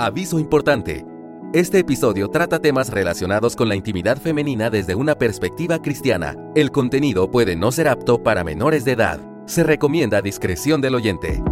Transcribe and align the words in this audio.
Aviso 0.00 0.38
importante. 0.38 1.04
Este 1.52 1.80
episodio 1.80 2.28
trata 2.28 2.60
temas 2.60 2.88
relacionados 2.88 3.56
con 3.56 3.68
la 3.68 3.74
intimidad 3.74 4.16
femenina 4.16 4.70
desde 4.70 4.94
una 4.94 5.16
perspectiva 5.16 5.82
cristiana. 5.82 6.36
El 6.54 6.70
contenido 6.70 7.32
puede 7.32 7.56
no 7.56 7.72
ser 7.72 7.88
apto 7.88 8.22
para 8.22 8.44
menores 8.44 8.84
de 8.84 8.92
edad. 8.92 9.20
Se 9.46 9.64
recomienda 9.64 10.22
discreción 10.22 10.80
del 10.80 10.94
oyente. 10.94 11.42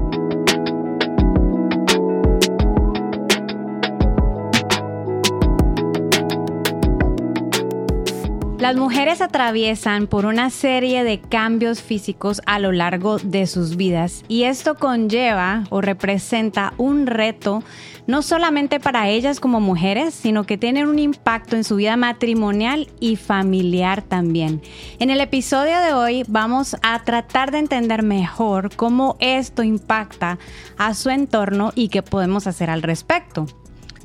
Las 8.67 8.75
mujeres 8.75 9.21
atraviesan 9.21 10.09
por 10.09 10.27
una 10.27 10.51
serie 10.51 11.05
de 11.05 11.21
cambios 11.21 11.83
físicos 11.83 12.43
a 12.47 12.59
lo 12.59 12.73
largo 12.73 13.19
de 13.19 13.47
sus 13.47 13.77
vidas 13.77 14.25
y 14.27 14.43
esto 14.43 14.75
conlleva 14.75 15.65
o 15.71 15.81
representa 15.81 16.73
un 16.77 17.07
reto 17.07 17.63
no 18.07 18.23
solamente 18.23 18.81
para 18.81 19.09
ellas 19.09 19.41
como 19.41 19.61
mujeres, 19.61 20.15
sino 20.15 20.45
que 20.45 20.59
tienen 20.59 20.89
un 20.89 20.99
impacto 20.99 21.57
en 21.57 21.65
su 21.65 21.77
vida 21.77 21.97
matrimonial 21.97 22.89
y 23.01 23.17
familiar 23.17 24.03
también. 24.03 24.63
En 24.99 25.11
el 25.11 25.21
episodio 25.21 25.79
de 25.81 25.93
hoy 25.93 26.25
vamos 26.29 26.77
a 26.83 27.03
tratar 27.03 27.51
de 27.51 27.59
entender 27.59 28.03
mejor 28.03 28.75
cómo 28.77 29.17
esto 29.19 29.63
impacta 29.63 30.39
a 30.79 30.95
su 30.95 31.11
entorno 31.11 31.73
y 31.75 31.89
qué 31.89 32.03
podemos 32.03 32.47
hacer 32.47 32.71
al 32.71 32.83
respecto. 32.83 33.47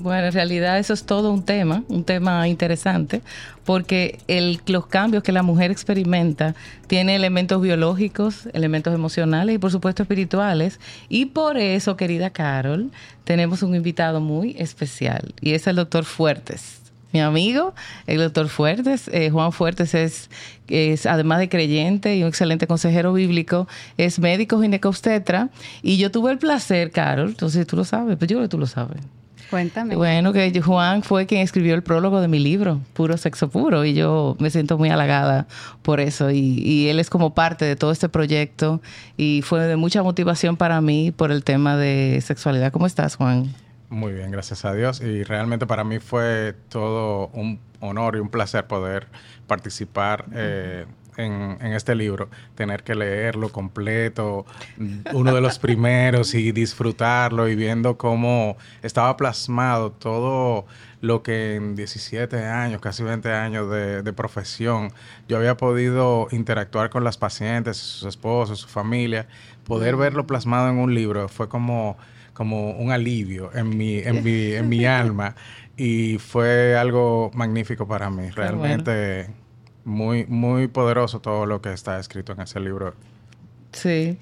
Bueno, 0.01 0.25
en 0.25 0.33
realidad 0.33 0.79
eso 0.79 0.93
es 0.93 1.03
todo 1.03 1.31
un 1.31 1.43
tema, 1.43 1.83
un 1.87 2.03
tema 2.03 2.47
interesante, 2.47 3.21
porque 3.63 4.17
los 4.65 4.87
cambios 4.87 5.21
que 5.21 5.31
la 5.31 5.43
mujer 5.43 5.69
experimenta 5.69 6.55
tiene 6.87 7.15
elementos 7.15 7.61
biológicos, 7.61 8.47
elementos 8.53 8.95
emocionales 8.95 9.55
y 9.55 9.59
por 9.59 9.69
supuesto 9.69 10.01
espirituales. 10.01 10.79
Y 11.07 11.27
por 11.27 11.59
eso, 11.59 11.97
querida 11.97 12.31
Carol, 12.31 12.89
tenemos 13.25 13.61
un 13.61 13.75
invitado 13.75 14.21
muy 14.21 14.55
especial 14.57 15.35
y 15.39 15.53
es 15.53 15.67
el 15.67 15.75
doctor 15.75 16.03
Fuertes. 16.03 16.81
Mi 17.13 17.19
amigo, 17.19 17.75
el 18.07 18.17
doctor 18.17 18.49
Fuertes, 18.49 19.07
eh, 19.13 19.29
Juan 19.29 19.51
Fuertes 19.51 19.93
es, 19.93 20.31
es, 20.67 21.05
además 21.05 21.37
de 21.37 21.49
creyente 21.49 22.15
y 22.15 22.23
un 22.23 22.29
excelente 22.29 22.65
consejero 22.65 23.13
bíblico, 23.13 23.67
es 23.97 24.17
médico 24.17 24.61
ginecobstetra. 24.61 25.49
Y 25.83 25.97
yo 25.97 26.09
tuve 26.09 26.31
el 26.31 26.39
placer, 26.39 26.89
Carol, 26.89 27.29
entonces 27.29 27.67
tú 27.67 27.75
lo 27.75 27.83
sabes, 27.83 28.17
pues 28.17 28.27
yo 28.29 28.37
creo 28.37 28.47
que 28.47 28.51
tú 28.51 28.57
lo 28.57 28.65
sabes 28.65 29.01
Cuéntame. 29.51 29.97
Bueno, 29.97 30.31
que 30.31 30.61
Juan 30.61 31.03
fue 31.03 31.25
quien 31.25 31.41
escribió 31.41 31.75
el 31.75 31.83
prólogo 31.83 32.21
de 32.21 32.29
mi 32.29 32.39
libro, 32.39 32.79
Puro 32.93 33.17
Sexo 33.17 33.49
Puro, 33.49 33.83
y 33.83 33.93
yo 33.93 34.37
me 34.39 34.49
siento 34.49 34.77
muy 34.77 34.89
halagada 34.89 35.45
por 35.81 35.99
eso. 35.99 36.31
Y, 36.31 36.87
él 36.87 36.99
es 36.99 37.09
como 37.09 37.33
parte 37.33 37.65
de 37.65 37.75
todo 37.75 37.91
este 37.91 38.07
proyecto 38.07 38.81
y 39.17 39.41
fue 39.41 39.59
de 39.67 39.75
mucha 39.75 40.03
motivación 40.03 40.55
para 40.55 40.79
mí 40.79 41.11
por 41.11 41.33
el 41.33 41.43
tema 41.43 41.75
de 41.75 42.19
sexualidad. 42.23 42.71
¿Cómo 42.71 42.87
estás, 42.87 43.17
Juan? 43.17 43.53
Muy 43.89 44.13
bien, 44.13 44.31
gracias 44.31 44.63
a 44.63 44.73
Dios. 44.73 45.01
Y 45.01 45.23
realmente 45.23 45.67
para 45.67 45.83
mí 45.83 45.99
fue 45.99 46.55
todo 46.69 47.27
un 47.33 47.59
honor 47.81 48.15
y 48.15 48.19
un 48.19 48.29
placer 48.29 48.67
poder 48.67 49.07
participar. 49.47 50.27
Eh, 50.33 50.85
en, 51.17 51.57
este 51.73 51.95
libro, 51.95 52.29
tener 52.55 52.83
que 52.83 52.95
leerlo 52.95 53.49
completo, 53.49 54.45
uno 55.13 55.33
de 55.33 55.41
los 55.41 55.59
primeros 55.59 56.33
y 56.33 56.51
disfrutarlo 56.51 57.47
y 57.47 57.55
viendo 57.55 57.97
cómo 57.97 58.57
estaba 58.81 59.15
plasmado 59.17 59.91
todo 59.91 60.65
lo 61.01 61.23
que 61.23 61.55
en 61.55 61.75
17 61.75 62.45
años, 62.45 62.79
casi 62.81 63.03
20 63.03 63.31
años 63.31 63.69
de, 63.69 64.13
profesión, 64.13 64.91
yo 65.27 65.37
había 65.37 65.57
podido 65.57 66.27
interactuar 66.31 66.89
con 66.89 67.03
las 67.03 67.17
pacientes, 67.17 67.77
sus 67.77 68.07
esposos, 68.07 68.59
su 68.59 68.67
familia, 68.67 69.27
poder 69.65 69.95
verlo 69.95 70.27
plasmado 70.27 70.69
en 70.69 70.77
un 70.77 70.93
libro 70.93 71.27
fue 71.27 71.49
como, 71.49 71.97
como 72.33 72.71
un 72.71 72.91
alivio 72.91 73.51
en 73.53 73.77
mi, 73.77 73.99
en 73.99 74.23
mi, 74.23 74.53
en 74.53 74.69
mi 74.69 74.85
alma 74.85 75.35
y 75.77 76.17
fue 76.19 76.75
algo 76.75 77.31
magnífico 77.33 77.87
para 77.87 78.09
mí. 78.09 78.29
Realmente 78.29 79.29
muy, 79.83 80.25
muy 80.25 80.67
poderoso 80.67 81.19
todo 81.19 81.45
lo 81.45 81.61
que 81.61 81.73
está 81.73 81.99
escrito 81.99 82.33
en 82.33 82.41
ese 82.41 82.59
libro. 82.59 82.93
Sí. 83.71 84.17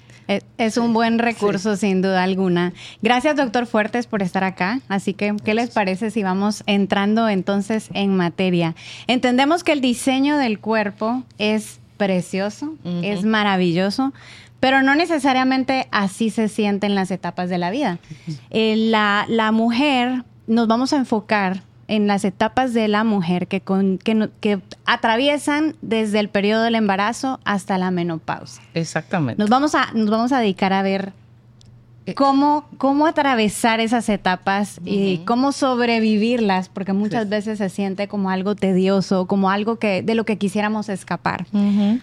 Es, 0.58 0.76
un 0.76 0.92
buen 0.92 1.18
recurso, 1.18 1.76
sin 1.76 2.02
duda 2.02 2.22
alguna. 2.22 2.72
Gracias, 3.02 3.34
doctor 3.34 3.66
Fuertes, 3.66 4.06
por 4.06 4.22
estar 4.22 4.44
acá. 4.44 4.80
Así 4.88 5.12
que, 5.12 5.34
¿qué 5.44 5.54
les 5.54 5.70
parece 5.70 6.12
si 6.12 6.22
vamos 6.22 6.62
entrando 6.66 7.28
entonces 7.28 7.88
en 7.94 8.16
materia? 8.16 8.76
Entendemos 9.08 9.64
que 9.64 9.72
el 9.72 9.80
diseño 9.80 10.38
del 10.38 10.60
cuerpo 10.60 11.24
es 11.38 11.80
precioso, 11.96 12.74
es 13.02 13.24
maravilloso, 13.24 14.12
pero 14.60 14.82
no 14.82 14.94
necesariamente 14.94 15.88
así 15.90 16.30
se 16.30 16.48
siente 16.48 16.86
en 16.86 16.94
las 16.94 17.10
etapas 17.10 17.50
de 17.50 17.58
la 17.58 17.70
vida. 17.70 17.98
Eh, 18.50 18.76
la, 18.76 19.26
la 19.28 19.50
mujer, 19.50 20.22
nos 20.46 20.68
vamos 20.68 20.92
a 20.92 20.96
enfocar 20.96 21.62
en 21.90 22.06
las 22.06 22.24
etapas 22.24 22.72
de 22.72 22.86
la 22.86 23.02
mujer 23.02 23.48
que, 23.48 23.60
que, 23.60 24.60
atraviesan 24.86 25.76
desde 25.82 26.20
el 26.20 26.28
periodo 26.28 26.62
del 26.62 26.74
embarazo 26.74 27.40
hasta 27.44 27.78
la 27.78 27.90
menopausia. 27.90 28.62
Exactamente. 28.74 29.40
Nos 29.40 29.50
vamos 29.50 29.74
a, 29.74 29.92
nos 29.94 30.10
vamos 30.10 30.32
a 30.32 30.40
dedicar 30.40 30.72
a 30.72 30.82
ver 30.82 31.12
eh, 32.06 32.14
cómo, 32.14 32.66
cómo 32.78 33.06
atravesar 33.06 33.78
esas 33.78 34.08
etapas 34.08 34.80
y 34.84 35.18
cómo 35.26 35.52
sobrevivirlas, 35.52 36.68
porque 36.68 36.92
muchas 36.92 37.28
veces 37.28 37.58
se 37.58 37.68
siente 37.68 38.08
como 38.08 38.30
algo 38.30 38.54
tedioso, 38.54 39.26
como 39.26 39.50
algo 39.50 39.76
que 39.76 40.02
de 40.02 40.14
lo 40.14 40.24
que 40.24 40.38
quisiéramos 40.38 40.88
escapar. 40.88 41.46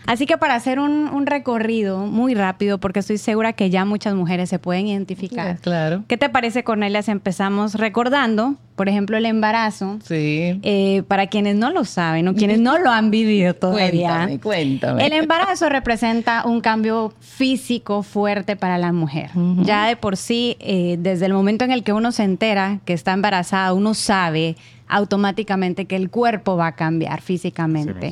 Así 0.06 0.26
que 0.26 0.38
para 0.38 0.56
hacer 0.56 0.80
un, 0.80 1.26
recorrido 1.26 2.06
muy 2.06 2.36
rápido, 2.36 2.78
porque 2.78 3.00
estoy 3.00 3.18
segura 3.18 3.52
que 3.52 3.70
ya 3.70 3.84
muchas 3.84 4.16
mujeres 4.16 4.50
se 4.50 4.59
pueden 4.59 4.88
identificar. 4.88 5.58
claro. 5.58 6.04
¿Qué 6.08 6.16
te 6.16 6.30
parece, 6.30 6.64
Cornelia, 6.64 7.02
si 7.02 7.12
empezamos 7.12 7.76
recordando 7.76 8.56
por 8.78 8.88
ejemplo, 8.90 9.18
el 9.18 9.26
embarazo. 9.26 9.98
Sí. 10.04 10.60
Eh, 10.62 11.02
para 11.08 11.26
quienes 11.26 11.56
no 11.56 11.72
lo 11.72 11.84
saben 11.84 12.28
o 12.28 12.36
quienes 12.36 12.60
no 12.60 12.78
lo 12.78 12.92
han 12.92 13.10
vivido 13.10 13.54
todavía. 13.56 14.10
Cuéntame, 14.10 14.40
cuéntame. 14.40 15.08
El 15.08 15.14
embarazo 15.14 15.68
representa 15.68 16.46
un 16.46 16.62
cambio 16.62 17.12
físico 17.20 18.04
fuerte 18.04 18.56
para 18.56 18.78
la 18.78 18.94
mujer. 18.94 19.32
Ya 19.64 19.88
de 19.88 19.96
por 19.96 20.16
sí, 20.16 20.58
eh, 20.60 20.98
desde 21.00 21.26
el 21.26 21.34
momento 21.34 21.66
en 21.66 21.72
el 21.72 21.84
que 21.84 21.92
uno 21.92 22.12
se 22.12 22.24
entera 22.24 22.80
que 22.86 22.94
está 22.94 23.14
embarazada, 23.14 23.74
uno 23.74 23.96
sabe 23.96 24.56
automáticamente 24.88 25.86
que 25.86 25.96
el 25.96 26.12
cuerpo 26.12 26.56
va 26.56 26.68
a 26.68 26.76
cambiar 26.76 27.22
físicamente. 27.22 28.12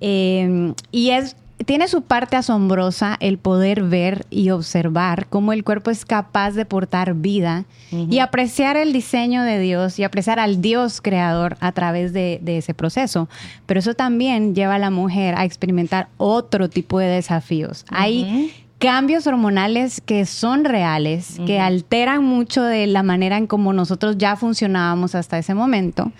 Eh, 0.00 0.72
y 0.90 1.10
es 1.10 1.36
tiene 1.66 1.88
su 1.88 2.02
parte 2.02 2.36
asombrosa 2.36 3.16
el 3.20 3.38
poder 3.38 3.82
ver 3.82 4.26
y 4.30 4.50
observar 4.50 5.26
cómo 5.28 5.52
el 5.52 5.64
cuerpo 5.64 5.90
es 5.90 6.04
capaz 6.04 6.52
de 6.52 6.64
portar 6.64 7.14
vida 7.14 7.64
y 7.90 8.18
apreciar 8.18 8.76
el 8.76 8.92
diseño 8.92 9.42
de 9.42 9.58
Dios 9.58 9.98
y 9.98 10.04
apreciar 10.04 10.38
al 10.38 10.60
Dios 10.60 11.00
creador 11.00 11.56
a 11.60 11.72
través 11.72 12.12
de, 12.12 12.40
ese 12.46 12.74
proceso. 12.74 13.28
Pero 13.66 13.80
eso 13.80 13.94
también 13.94 14.54
lleva 14.54 14.76
a 14.76 14.78
la 14.78 14.90
mujer 14.90 15.34
a 15.36 15.44
experimentar 15.44 16.08
otro 16.16 16.68
tipo 16.68 16.98
de 16.98 17.06
desafíos. 17.06 17.84
Hay 17.90 18.52
cambios 18.78 19.26
hormonales 19.26 20.00
que 20.00 20.26
son 20.26 20.64
reales, 20.64 21.40
que 21.44 21.58
alteran 21.58 22.24
mucho 22.24 22.62
de 22.62 22.86
la 22.86 23.02
manera 23.02 23.36
en 23.36 23.46
cómo 23.46 23.72
nosotros 23.72 24.16
ya 24.18 24.36
funcionábamos 24.36 25.14
hasta 25.14 25.38
ese 25.38 25.54
momento 25.54 26.12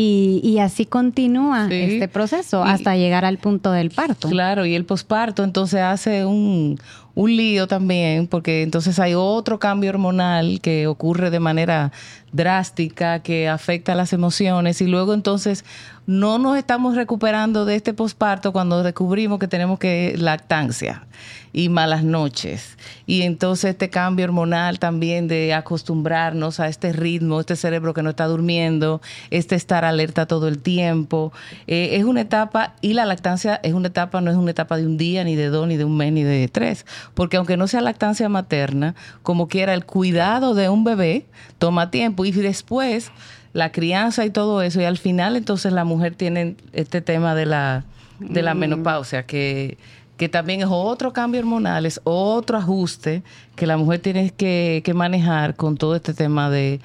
y, 0.00 0.58
así 0.60 0.86
continúa 0.86 1.66
este 1.68 2.06
proceso 2.06 2.62
hasta 2.62 2.96
llegar 2.96 3.24
al 3.24 3.38
punto 3.38 3.72
del 3.72 3.90
parto. 3.90 4.28
Claro, 4.28 4.64
y 4.64 4.76
el 4.76 4.84
posparto 4.84 5.42
entonces 5.42 5.80
hace 5.80 6.24
un, 6.24 6.78
un 7.16 7.36
lío 7.36 7.66
también, 7.66 8.28
porque 8.28 8.62
entonces 8.62 9.00
hay 9.00 9.14
otro 9.14 9.58
cambio 9.58 9.90
hormonal 9.90 10.60
que 10.60 10.86
ocurre 10.86 11.30
de 11.30 11.40
manera 11.40 11.90
drástica, 12.32 13.20
que 13.20 13.48
afecta 13.48 13.94
las 13.94 14.12
emociones, 14.12 14.80
y 14.80 14.86
luego 14.86 15.14
entonces 15.14 15.64
no 16.08 16.38
nos 16.38 16.56
estamos 16.56 16.96
recuperando 16.96 17.66
de 17.66 17.74
este 17.74 17.92
posparto 17.92 18.50
cuando 18.50 18.82
descubrimos 18.82 19.38
que 19.38 19.46
tenemos 19.46 19.78
que 19.78 20.14
lactancia 20.16 21.06
y 21.52 21.68
malas 21.68 22.02
noches. 22.02 22.78
Y 23.06 23.22
entonces 23.22 23.70
este 23.72 23.90
cambio 23.90 24.24
hormonal 24.24 24.78
también 24.78 25.28
de 25.28 25.52
acostumbrarnos 25.52 26.60
a 26.60 26.68
este 26.68 26.94
ritmo, 26.94 27.40
este 27.40 27.56
cerebro 27.56 27.92
que 27.92 28.02
no 28.02 28.10
está 28.10 28.26
durmiendo, 28.26 29.02
este 29.30 29.54
estar 29.54 29.84
alerta 29.84 30.24
todo 30.24 30.48
el 30.48 30.60
tiempo, 30.60 31.32
eh, 31.66 31.90
es 31.92 32.04
una 32.04 32.22
etapa, 32.22 32.74
y 32.80 32.94
la 32.94 33.04
lactancia 33.04 33.60
es 33.62 33.74
una 33.74 33.88
etapa, 33.88 34.22
no 34.22 34.30
es 34.30 34.36
una 34.36 34.50
etapa 34.50 34.78
de 34.78 34.86
un 34.86 34.96
día, 34.96 35.24
ni 35.24 35.36
de 35.36 35.48
dos, 35.48 35.66
ni 35.68 35.76
de 35.76 35.84
un 35.84 35.96
mes, 35.96 36.12
ni 36.12 36.22
de 36.22 36.48
tres, 36.48 36.86
porque 37.12 37.36
aunque 37.36 37.56
no 37.56 37.68
sea 37.68 37.82
lactancia 37.82 38.30
materna, 38.30 38.94
como 39.22 39.48
quiera, 39.48 39.74
el 39.74 39.84
cuidado 39.84 40.54
de 40.54 40.70
un 40.70 40.84
bebé 40.84 41.26
toma 41.58 41.90
tiempo 41.90 42.17
y 42.24 42.32
después 42.32 43.10
la 43.52 43.72
crianza 43.72 44.24
y 44.24 44.30
todo 44.30 44.62
eso, 44.62 44.80
y 44.80 44.84
al 44.84 44.98
final 44.98 45.36
entonces 45.36 45.72
la 45.72 45.84
mujer 45.84 46.14
tiene 46.14 46.56
este 46.72 47.00
tema 47.00 47.34
de 47.34 47.46
la, 47.46 47.84
de 48.18 48.42
la 48.42 48.54
mm. 48.54 48.58
menopausia, 48.58 49.24
que 49.24 49.78
que 50.18 50.28
también 50.28 50.60
es 50.60 50.66
otro 50.68 51.12
cambio 51.12 51.40
hormonal, 51.40 51.86
es 51.86 52.00
otro 52.04 52.58
ajuste 52.58 53.22
que 53.54 53.66
la 53.66 53.76
mujer 53.76 54.00
tiene 54.00 54.30
que, 54.30 54.82
manejar 54.94 55.54
con 55.54 55.76
todo 55.76 55.94
este 55.94 56.12
tema 56.12 56.50
de 56.50 56.80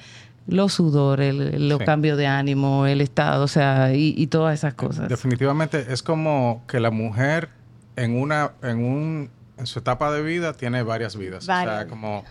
los 0.46 0.72
sudores, 0.72 1.34
los 1.34 1.80
cambios 1.80 2.16
de 2.16 2.28
ánimo, 2.28 2.86
el 2.86 3.00
estado, 3.00 3.44
o 3.44 3.48
sea, 3.48 3.92
y, 3.92 4.26
todas 4.28 4.54
esas 4.54 4.74
cosas. 4.74 5.08
Definitivamente 5.08 5.84
es 5.92 6.02
como 6.02 6.62
que 6.68 6.78
la 6.78 6.92
mujer 6.92 7.50
en 7.96 8.16
una, 8.16 8.52
en 8.62 8.84
un, 8.84 9.30
en 9.58 9.66
su 9.66 9.80
etapa 9.80 10.12
de 10.12 10.22
vida 10.22 10.52
tiene 10.52 10.84
varias 10.84 11.16
vidas. 11.16 11.42
O 11.42 11.46
sea, 11.46 11.86
como 11.88 12.24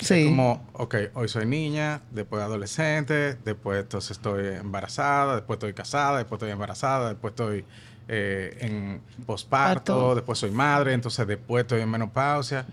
Sí. 0.00 0.26
como, 0.26 0.64
ok, 0.74 0.94
hoy 1.14 1.28
soy 1.28 1.44
niña, 1.46 2.02
después 2.10 2.42
adolescente, 2.42 3.34
después 3.44 3.80
entonces 3.80 4.12
estoy 4.12 4.46
embarazada, 4.56 5.36
después 5.36 5.56
estoy 5.56 5.72
casada, 5.72 6.18
después 6.18 6.38
estoy 6.38 6.52
embarazada, 6.52 7.10
después 7.10 7.32
estoy 7.32 7.64
eh, 8.06 8.56
en 8.60 9.02
posparto, 9.26 10.14
después 10.14 10.38
soy 10.38 10.50
madre, 10.50 10.92
entonces 10.92 11.26
después 11.26 11.62
estoy 11.62 11.80
en 11.80 11.90
menopausia. 11.90 12.64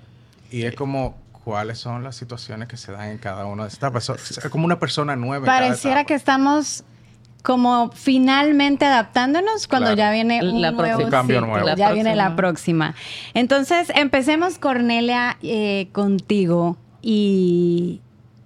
Y 0.51 0.63
es 0.63 0.75
como, 0.75 1.17
¿cuáles 1.43 1.79
son 1.79 2.03
las 2.03 2.15
situaciones 2.15 2.67
que 2.67 2.77
se 2.77 2.91
dan 2.91 3.09
en 3.09 3.17
cada 3.17 3.45
una 3.45 3.63
de 3.63 3.69
estas 3.69 3.91
personas? 3.91 4.37
Es 4.37 4.49
como 4.49 4.65
una 4.65 4.79
persona 4.79 5.15
nueva. 5.15 5.45
Pareciera 5.45 6.05
que 6.05 6.13
estamos 6.13 6.83
como 7.41 7.91
finalmente 7.91 8.85
adaptándonos 8.85 9.67
cuando 9.67 9.93
ya 9.93 10.11
viene 10.11 10.41
un 10.41 10.61
la 10.61 10.71
nuevo 10.71 11.09
cambio 11.09 11.41
nuevo. 11.41 11.75
Ya 11.75 11.91
viene 11.91 12.15
la 12.15 12.35
próxima. 12.35 12.95
Entonces, 13.33 13.91
empecemos, 13.95 14.57
Cornelia, 14.57 15.37
eh, 15.43 15.89
contigo 15.91 16.77
y, 17.07 18.01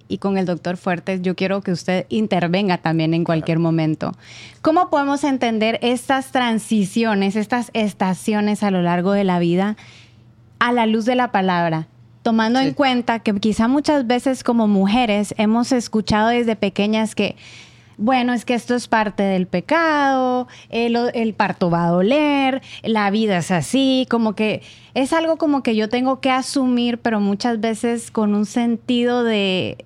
y 0.06 0.18
con 0.18 0.36
el 0.36 0.44
doctor 0.44 0.76
Fuertes. 0.76 1.22
Yo 1.22 1.34
quiero 1.34 1.62
que 1.62 1.72
usted 1.72 2.04
intervenga 2.10 2.76
también 2.76 3.14
en 3.14 3.24
cualquier 3.24 3.58
momento. 3.58 4.12
¿Cómo 4.60 4.90
podemos 4.90 5.24
entender 5.24 5.78
estas 5.80 6.30
transiciones, 6.30 7.36
estas 7.36 7.70
estaciones 7.72 8.62
a 8.62 8.70
lo 8.70 8.82
largo 8.82 9.12
de 9.12 9.24
la 9.24 9.38
vida 9.38 9.76
a 10.58 10.72
la 10.72 10.84
luz 10.84 11.06
de 11.06 11.14
la 11.14 11.32
palabra? 11.32 11.88
Tomando 12.22 12.60
en 12.60 12.74
cuenta 12.74 13.20
que 13.20 13.32
quizá 13.40 13.66
muchas 13.66 14.06
veces 14.06 14.44
como 14.44 14.68
mujeres 14.68 15.34
hemos 15.38 15.72
escuchado 15.72 16.28
desde 16.28 16.54
pequeñas 16.54 17.14
que 17.14 17.36
bueno, 18.00 18.32
es 18.32 18.46
que 18.46 18.54
esto 18.54 18.74
es 18.74 18.88
parte 18.88 19.22
del 19.22 19.46
pecado, 19.46 20.48
el, 20.70 21.34
parto 21.34 21.70
va 21.70 21.84
a 21.84 21.90
doler, 21.90 22.62
la 22.82 23.10
vida 23.10 23.36
es 23.36 23.50
así, 23.50 24.06
como 24.08 24.34
que 24.34 24.62
es 24.94 25.12
algo 25.12 25.36
como 25.36 25.62
que 25.62 25.76
yo 25.76 25.90
tengo 25.90 26.20
que 26.20 26.30
asumir, 26.30 26.98
pero 26.98 27.20
muchas 27.20 27.60
veces 27.60 28.10
con 28.10 28.34
un 28.34 28.46
sentido 28.46 29.22
de, 29.22 29.84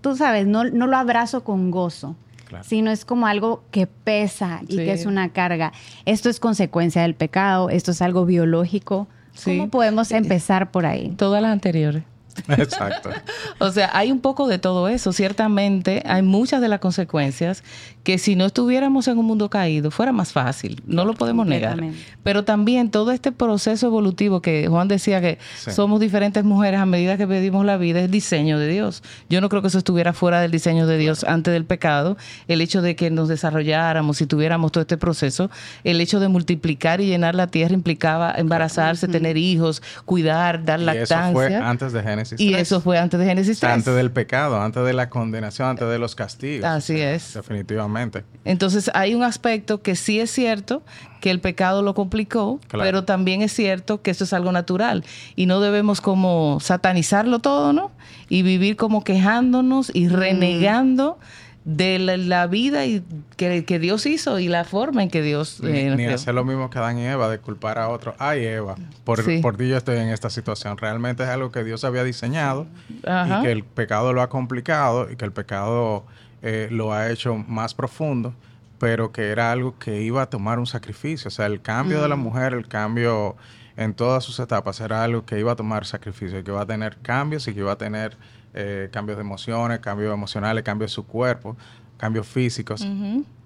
tú 0.00 0.16
sabes, 0.16 0.46
no, 0.46 0.62
no, 0.64 0.86
lo 0.86 0.96
abrazo 0.96 1.42
con 1.42 1.72
gozo. 1.72 2.14
sino 2.62 2.92
es 2.92 3.04
como 3.04 3.26
algo 3.26 3.64
que 3.72 3.88
pesa 3.88 4.60
y 4.68 4.76
que 4.76 4.92
es 4.92 5.04
una 5.04 5.30
carga. 5.30 5.72
Esto 6.04 6.30
es 6.30 6.38
consecuencia 6.38 7.02
del 7.02 7.16
pecado, 7.16 7.68
esto 7.68 7.90
es 7.90 8.00
algo 8.00 8.24
biológico. 8.24 9.08
¿Cómo 9.44 9.68
podemos 9.68 10.12
empezar 10.12 10.70
por 10.70 10.86
ahí? 10.86 11.12
Todas 11.16 11.42
las 11.42 11.50
anteriores. 11.50 12.04
Exacto. 12.48 13.10
o 13.58 13.70
sea, 13.70 13.90
hay 13.92 14.12
un 14.12 14.20
poco 14.20 14.48
de 14.48 14.58
todo 14.58 14.88
eso. 14.88 15.12
Ciertamente 15.12 16.02
hay 16.06 16.22
muchas 16.22 16.60
de 16.60 16.68
las 16.68 16.80
consecuencias 16.80 17.62
que 18.02 18.18
si 18.18 18.36
no 18.36 18.46
estuviéramos 18.46 19.08
en 19.08 19.18
un 19.18 19.26
mundo 19.26 19.50
caído 19.50 19.90
fuera 19.90 20.12
más 20.12 20.32
fácil. 20.32 20.80
No 20.86 21.04
lo 21.04 21.14
podemos 21.14 21.46
negar. 21.46 21.82
Pero 22.22 22.44
también 22.44 22.90
todo 22.90 23.10
este 23.10 23.32
proceso 23.32 23.86
evolutivo 23.86 24.40
que 24.40 24.68
Juan 24.68 24.86
decía 24.86 25.20
que 25.20 25.38
somos 25.56 26.00
diferentes 26.00 26.44
mujeres 26.44 26.80
a 26.80 26.86
medida 26.86 27.16
que 27.16 27.26
pedimos 27.26 27.66
la 27.66 27.76
vida 27.76 28.00
es 28.00 28.10
diseño 28.10 28.58
de 28.58 28.68
Dios. 28.68 29.02
Yo 29.28 29.40
no 29.40 29.48
creo 29.48 29.60
que 29.60 29.68
eso 29.68 29.78
estuviera 29.78 30.12
fuera 30.12 30.40
del 30.40 30.50
diseño 30.50 30.86
de 30.86 30.98
Dios 30.98 31.24
antes 31.24 31.52
del 31.52 31.64
pecado. 31.64 32.16
El 32.46 32.60
hecho 32.60 32.80
de 32.80 32.94
que 32.94 33.10
nos 33.10 33.28
desarrolláramos 33.28 34.20
y 34.20 34.26
tuviéramos 34.26 34.70
todo 34.70 34.82
este 34.82 34.96
proceso, 34.96 35.50
el 35.82 36.00
hecho 36.00 36.20
de 36.20 36.28
multiplicar 36.28 37.00
y 37.00 37.06
llenar 37.06 37.34
la 37.34 37.48
tierra 37.48 37.74
implicaba 37.74 38.32
embarazarse, 38.36 39.08
tener 39.08 39.36
hijos, 39.36 39.82
cuidar, 40.04 40.64
dar 40.64 40.80
lactancia. 40.80 41.24
Eso 41.26 41.32
fue 41.32 41.56
antes 41.56 41.92
de 41.92 42.02
Génesis 42.02 42.25
y 42.38 42.54
eso 42.54 42.80
fue 42.80 42.98
antes 42.98 43.18
de 43.18 43.26
Génesis 43.26 43.60
3. 43.60 43.72
Antes 43.72 43.94
del 43.94 44.10
pecado, 44.10 44.60
antes 44.60 44.84
de 44.84 44.92
la 44.92 45.08
condenación, 45.10 45.68
antes 45.68 45.88
de 45.88 45.98
los 45.98 46.14
castigos. 46.14 46.64
Así 46.64 47.00
es. 47.00 47.34
Definitivamente. 47.34 48.24
Entonces 48.44 48.90
hay 48.94 49.14
un 49.14 49.22
aspecto 49.22 49.82
que 49.82 49.96
sí 49.96 50.20
es 50.20 50.30
cierto 50.30 50.82
que 51.20 51.30
el 51.30 51.40
pecado 51.40 51.82
lo 51.82 51.94
complicó, 51.94 52.60
pero 52.70 53.04
también 53.04 53.42
es 53.42 53.52
cierto 53.52 54.02
que 54.02 54.10
esto 54.10 54.24
es 54.24 54.32
algo 54.32 54.52
natural 54.52 55.04
y 55.34 55.46
no 55.46 55.60
debemos 55.60 56.00
como 56.00 56.58
satanizarlo 56.60 57.38
todo, 57.38 57.72
¿no? 57.72 57.90
Y 58.28 58.42
vivir 58.42 58.76
como 58.76 59.02
quejándonos 59.02 59.90
y 59.94 60.08
renegando 60.08 61.18
de 61.66 61.98
la, 61.98 62.46
vida 62.46 62.86
y 62.86 63.02
que, 63.36 63.78
Dios 63.80 64.06
hizo 64.06 64.38
y 64.38 64.46
la 64.46 64.62
forma 64.62 65.02
en 65.02 65.10
que 65.10 65.20
Dios... 65.20 65.60
Eh, 65.64 65.92
ni, 65.96 66.06
hacer 66.06 66.32
lo 66.32 66.44
mismo 66.44 66.70
que 66.70 66.78
Dan 66.78 66.96
y 66.96 67.04
Eva, 67.04 67.28
de 67.28 67.40
culpar 67.40 67.78
a 67.78 67.88
otro. 67.88 68.14
Ay, 68.20 68.44
Eva, 68.44 68.76
por, 69.02 69.20
por 69.42 69.56
ti 69.56 69.68
yo 69.68 69.76
estoy 69.76 69.98
en 69.98 70.10
esta 70.10 70.30
situación. 70.30 70.78
Realmente 70.78 71.24
es 71.24 71.28
algo 71.28 71.50
que 71.50 71.64
Dios 71.64 71.82
había 71.82 72.04
diseñado 72.04 72.68
y 72.88 73.42
que 73.42 73.50
el 73.50 73.64
pecado 73.64 74.12
lo 74.12 74.22
ha 74.22 74.28
complicado 74.28 75.10
y 75.10 75.16
que 75.16 75.24
el 75.24 75.32
pecado 75.32 76.04
eh, 76.40 76.68
lo 76.70 76.92
ha 76.92 77.10
hecho 77.10 77.34
más 77.34 77.74
profundo, 77.74 78.32
pero 78.78 79.10
que 79.10 79.30
era 79.30 79.50
algo 79.50 79.76
que 79.76 80.02
iba 80.02 80.22
a 80.22 80.30
tomar 80.30 80.60
un 80.60 80.66
sacrificio. 80.66 81.26
O 81.26 81.32
sea, 81.32 81.46
el 81.46 81.60
cambio 81.60 82.00
de 82.00 82.08
la 82.08 82.16
mujer, 82.16 82.54
el 82.54 82.68
cambio 82.68 83.34
en 83.76 83.92
todas 83.92 84.22
sus 84.22 84.38
etapas, 84.38 84.80
era 84.80 85.02
algo 85.02 85.26
que 85.26 85.40
iba 85.40 85.50
a 85.50 85.56
tomar 85.56 85.84
sacrificio, 85.84 86.44
que 86.44 86.50
iba 86.52 86.62
a 86.62 86.66
tener 86.66 86.96
cambios 86.98 87.48
y 87.48 87.54
que 87.54 87.58
iba 87.58 87.72
a 87.72 87.78
tener 87.78 88.16
eh, 88.56 88.88
cambios 88.90 89.18
de 89.18 89.22
emociones, 89.22 89.80
cambios 89.80 90.12
emocionales, 90.12 90.64
cambios 90.64 90.90
de 90.90 90.94
su 90.94 91.06
cuerpo, 91.06 91.56
cambios 91.98 92.26
físicos. 92.26 92.86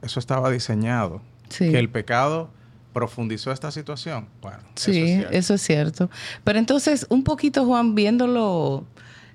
Eso 0.02 0.20
estaba 0.20 0.50
diseñado. 0.50 1.20
Que 1.48 1.78
el 1.78 1.88
pecado 1.88 2.50
profundizó 2.92 3.52
esta 3.52 3.70
situación. 3.70 4.28
Bueno, 4.40 4.58
sí, 4.76 5.22
eso 5.30 5.54
es, 5.54 5.62
cierto. 5.62 6.10
Pero 6.44 6.58
entonces, 6.58 7.06
un 7.08 7.24
poquito, 7.24 7.64
Juan, 7.66 7.94
viéndolo 7.94 8.84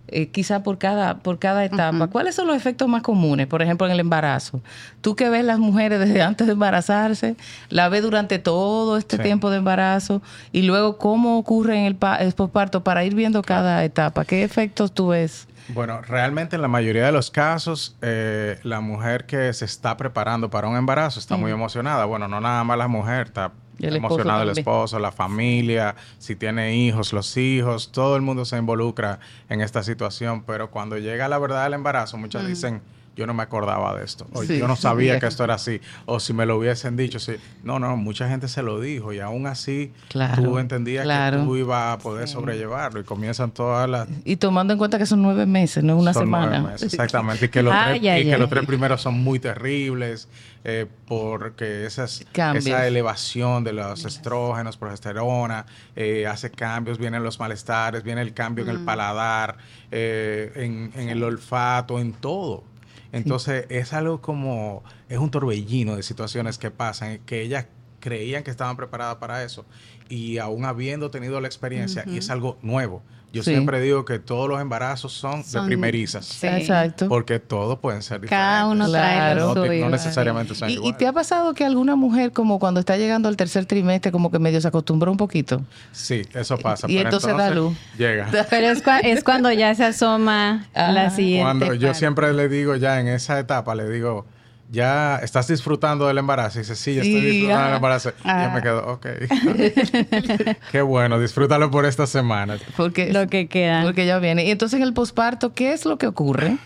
eh, 0.08 0.28
quizá 0.28 0.64
por 0.64 0.78
cada, 0.78 1.20
por 1.20 1.40
cada 1.40 1.66
etapa, 1.66 2.08
¿cuáles 2.08 2.36
son 2.36 2.48
los 2.48 2.56
efectos 2.56 2.88
más 2.88 3.02
comunes? 3.02 3.48
Por 3.48 3.62
ejemplo, 3.62 3.88
en 3.88 3.94
el 3.94 4.00
embarazo. 4.00 4.62
Tú 5.02 5.16
que 5.16 5.30
ves 5.30 5.44
las 5.44 5.60
mujeres 5.60 6.00
desde 6.00 6.22
antes 6.22 6.48
de 6.48 6.54
embarazarse, 6.54 7.36
la 7.70 7.90
ves 7.90 8.04
durante 8.04 8.40
todo 8.40 8.98
este 8.98 9.18
tiempo 9.18 9.50
de 9.50 9.58
embarazo 9.58 10.22
y 10.52 10.64
luego 10.64 10.98
cómo 10.98 11.38
ocurre 11.38 11.78
en 11.80 11.86
el, 11.86 11.98
el 12.20 12.34
posparto 12.34 12.84
para 12.84 13.04
ir 13.04 13.16
viendo 13.16 13.42
cada 13.42 13.84
etapa. 13.84 14.26
¿Qué 14.26 14.44
efectos 14.44 14.94
tú 14.94 15.08
ves? 15.10 15.48
Bueno, 15.70 16.02
realmente 16.02 16.56
en 16.56 16.62
la 16.62 16.68
mayoría 16.68 17.06
de 17.06 17.12
los 17.12 17.32
casos, 17.32 17.98
eh, 18.02 18.60
la 18.64 18.82
mujer 18.82 19.26
que 19.26 19.52
se 19.54 19.66
está 19.66 19.98
preparando 19.98 20.50
para 20.50 20.68
un 20.68 20.78
embarazo 20.78 21.20
está 21.20 21.38
muy 21.38 21.52
emocionada. 21.52 22.06
Bueno, 22.06 22.28
no 22.28 22.40
nada 22.40 22.64
más 22.64 22.78
la 22.78 22.88
mujer, 22.88 23.28
está 23.28 23.52
emocionada 23.80 24.44
el 24.44 24.50
esposo, 24.50 25.00
la 25.00 25.12
familia, 25.12 25.96
si 26.18 26.36
tiene 26.36 26.76
hijos, 26.76 27.14
los 27.14 27.36
hijos, 27.38 27.92
todo 27.92 28.16
el 28.16 28.22
mundo 28.22 28.46
se 28.46 28.58
involucra 28.58 29.20
en 29.50 29.62
esta 29.62 29.84
situación, 29.84 30.44
pero 30.44 30.72
cuando 30.72 30.98
llega 30.98 31.28
la 31.28 31.38
verdad 31.38 31.64
del 31.64 31.74
embarazo, 31.74 32.18
muchas 32.18 32.48
dicen 32.48 32.82
yo 33.16 33.26
no 33.28 33.34
me 33.34 33.44
acordaba 33.44 33.98
de 33.98 34.06
esto, 34.06 34.28
o 34.34 34.44
yo 34.44 34.68
no 34.68 34.76
sabía 34.76 35.20
que 35.22 35.28
esto 35.28 35.44
era 35.44 35.56
así, 35.56 35.80
o 36.06 36.20
si 36.20 36.34
me 36.34 36.46
lo 36.46 36.58
hubiesen 36.58 36.98
dicho, 36.98 37.20
sí. 37.20 37.34
No, 37.64 37.80
no, 37.80 37.96
mucha 37.98 38.28
gente 38.30 38.48
se 38.48 38.62
lo 38.62 38.80
dijo 38.80 39.14
y 39.14 39.20
aún 39.20 39.48
así 39.48 39.92
tú 40.36 40.60
entendías 40.60 41.08
que 41.08 41.38
tú 41.38 41.56
ibas 41.56 41.96
a 41.96 41.98
poder 42.00 42.28
sobrellevarlo 42.28 43.00
y 43.00 43.04
comienzan 43.04 43.52
todas 43.52 43.90
las... 43.90 44.08
Y 44.24 44.36
tomando 44.36 44.74
en 44.74 44.80
cuenta 44.80 44.98
que 44.98 45.06
son 45.06 45.22
nueve 45.22 45.46
meses, 45.46 45.84
no 45.84 45.98
una 45.98 46.14
semana. 46.14 46.60
Nueve 46.60 46.74
meses, 46.74 46.94
exactamente, 46.94 47.46
y 47.46 47.50
que 47.50 47.64
los, 47.64 47.74
tres, 47.86 47.98
y 47.98 48.30
que 48.30 48.38
los 48.38 48.50
tres 48.50 48.66
primeros 48.66 49.02
son 49.02 49.16
muy 49.16 49.40
terribles 49.40 50.28
eh, 50.68 50.88
porque 51.08 51.86
esas, 51.86 52.26
esa 52.34 52.88
elevación 52.88 53.64
de 53.64 53.72
los 53.72 54.04
estrógenos, 54.04 54.78
progesterona, 54.78 55.68
eh, 55.96 56.26
hace 56.26 56.50
cambios, 56.50 56.98
vienen 56.98 57.24
los 57.24 57.40
malestares, 57.40 58.02
viene 58.02 58.22
el 58.24 58.34
cambio 58.34 58.64
en 58.64 58.72
el 58.72 58.80
mm. 58.80 58.86
paladar, 58.86 59.58
eh, 59.92 60.52
en, 60.56 60.92
en 60.96 61.10
el 61.10 61.24
olfato, 61.24 62.00
en 62.00 62.14
todo. 62.14 62.64
Entonces 63.12 63.66
es 63.70 63.94
algo 63.94 64.22
como, 64.22 64.84
es 65.10 65.18
un 65.18 65.32
torbellino 65.32 65.96
de 65.96 66.04
situaciones 66.04 66.58
que 66.58 66.72
pasan, 66.72 67.20
que 67.26 67.42
ellas 67.42 67.68
creían 68.00 68.44
que 68.44 68.52
estaban 68.52 68.78
preparadas 68.78 69.16
para 69.16 69.44
eso 69.44 69.66
y 70.10 70.38
aún 70.38 70.66
habiendo 70.66 71.10
tenido 71.10 71.42
la 71.42 71.48
experiencia 71.48 72.04
y 72.06 72.18
es 72.18 72.30
algo 72.30 72.58
nuevo. 72.62 73.02
Yo 73.36 73.44
siempre 73.44 73.82
digo 73.82 74.06
que 74.06 74.18
todos 74.18 74.48
los 74.48 74.62
embarazos 74.62 75.12
son, 75.12 75.44
de 75.44 75.62
primerizas. 75.64 76.42
Exacto. 76.42 77.10
Porque 77.10 77.40
todos 77.40 77.80
pueden 77.80 78.02
ser 78.02 78.22
diferentes. 78.22 78.30
Cada 78.30 78.68
uno 78.68 78.90
trae 78.90 79.36
lo 79.36 79.54
no, 79.54 79.66
no, 79.66 79.90
necesariamente 79.90 80.56
son 80.56 80.70
¿Y, 80.70 80.80
¿Y 80.82 80.94
te 80.94 81.06
ha 81.06 81.12
pasado 81.12 81.54
que 81.54 81.66
alguna 81.66 81.98
mujer, 81.98 82.32
como 82.32 82.60
cuando 82.60 82.80
está 82.80 82.96
llegando 82.96 83.28
al 83.28 83.36
tercer 83.36 83.66
trimestre, 83.66 84.14
como 84.14 84.32
que 84.32 84.40
medio 84.40 84.62
se 84.62 84.70
acostumbró 84.70 85.12
un 85.12 85.18
poquito? 85.18 85.62
Sí, 85.92 86.22
eso 86.34 86.58
pasa. 86.58 86.90
Y 86.90 86.98
entonces, 86.98 87.36
da 87.36 87.50
luz. 87.50 87.76
Llega. 87.98 88.30
Pero 88.50 88.68
es, 88.68 89.24
cuando 89.26 89.52
ya 89.52 89.76
se 89.76 89.84
asoma 89.84 90.68
la 90.74 91.10
siguiente. 91.10 91.44
Cuando 91.44 91.74
yo 91.74 91.94
siempre 91.94 92.32
le 92.32 92.48
digo 92.48 92.78
ya 92.78 93.02
en 93.02 93.10
esa 93.10 93.38
etapa, 93.38 93.76
le 93.76 93.90
digo 93.90 94.26
ya 94.72 95.18
estás 95.18 95.48
disfrutando 95.48 96.08
del 96.08 96.18
embarazo. 96.18 96.60
Y 96.60 96.62
dice, 96.62 96.76
sí, 96.76 96.96
ya 96.96 97.02
estoy 97.02 97.22
disfrutando 97.22 97.66
del 97.66 97.76
embarazo. 97.76 98.14
Y 98.24 98.28
ya 98.28 98.52
me 98.54 98.62
quedo, 98.62 98.88
ok. 98.88 99.06
Qué 100.72 100.82
bueno, 100.82 101.20
disfrútalo 101.20 101.70
por 101.72 101.86
estas 101.86 102.10
semanas. 102.10 102.62
Porque, 102.76 103.14
lo 103.14 103.28
que 103.28 103.48
queda. 103.48 103.84
Porque 103.84 104.06
ya 104.06 104.20
viene. 104.20 104.46
Y 104.46 104.52
entonces 104.52 104.78
en 104.78 104.84
el 104.84 104.94
posparto, 104.94 105.54
¿qué 105.54 105.74
es 105.74 105.86
lo 105.86 105.98
que 105.98 106.08
ocurre 106.08 106.58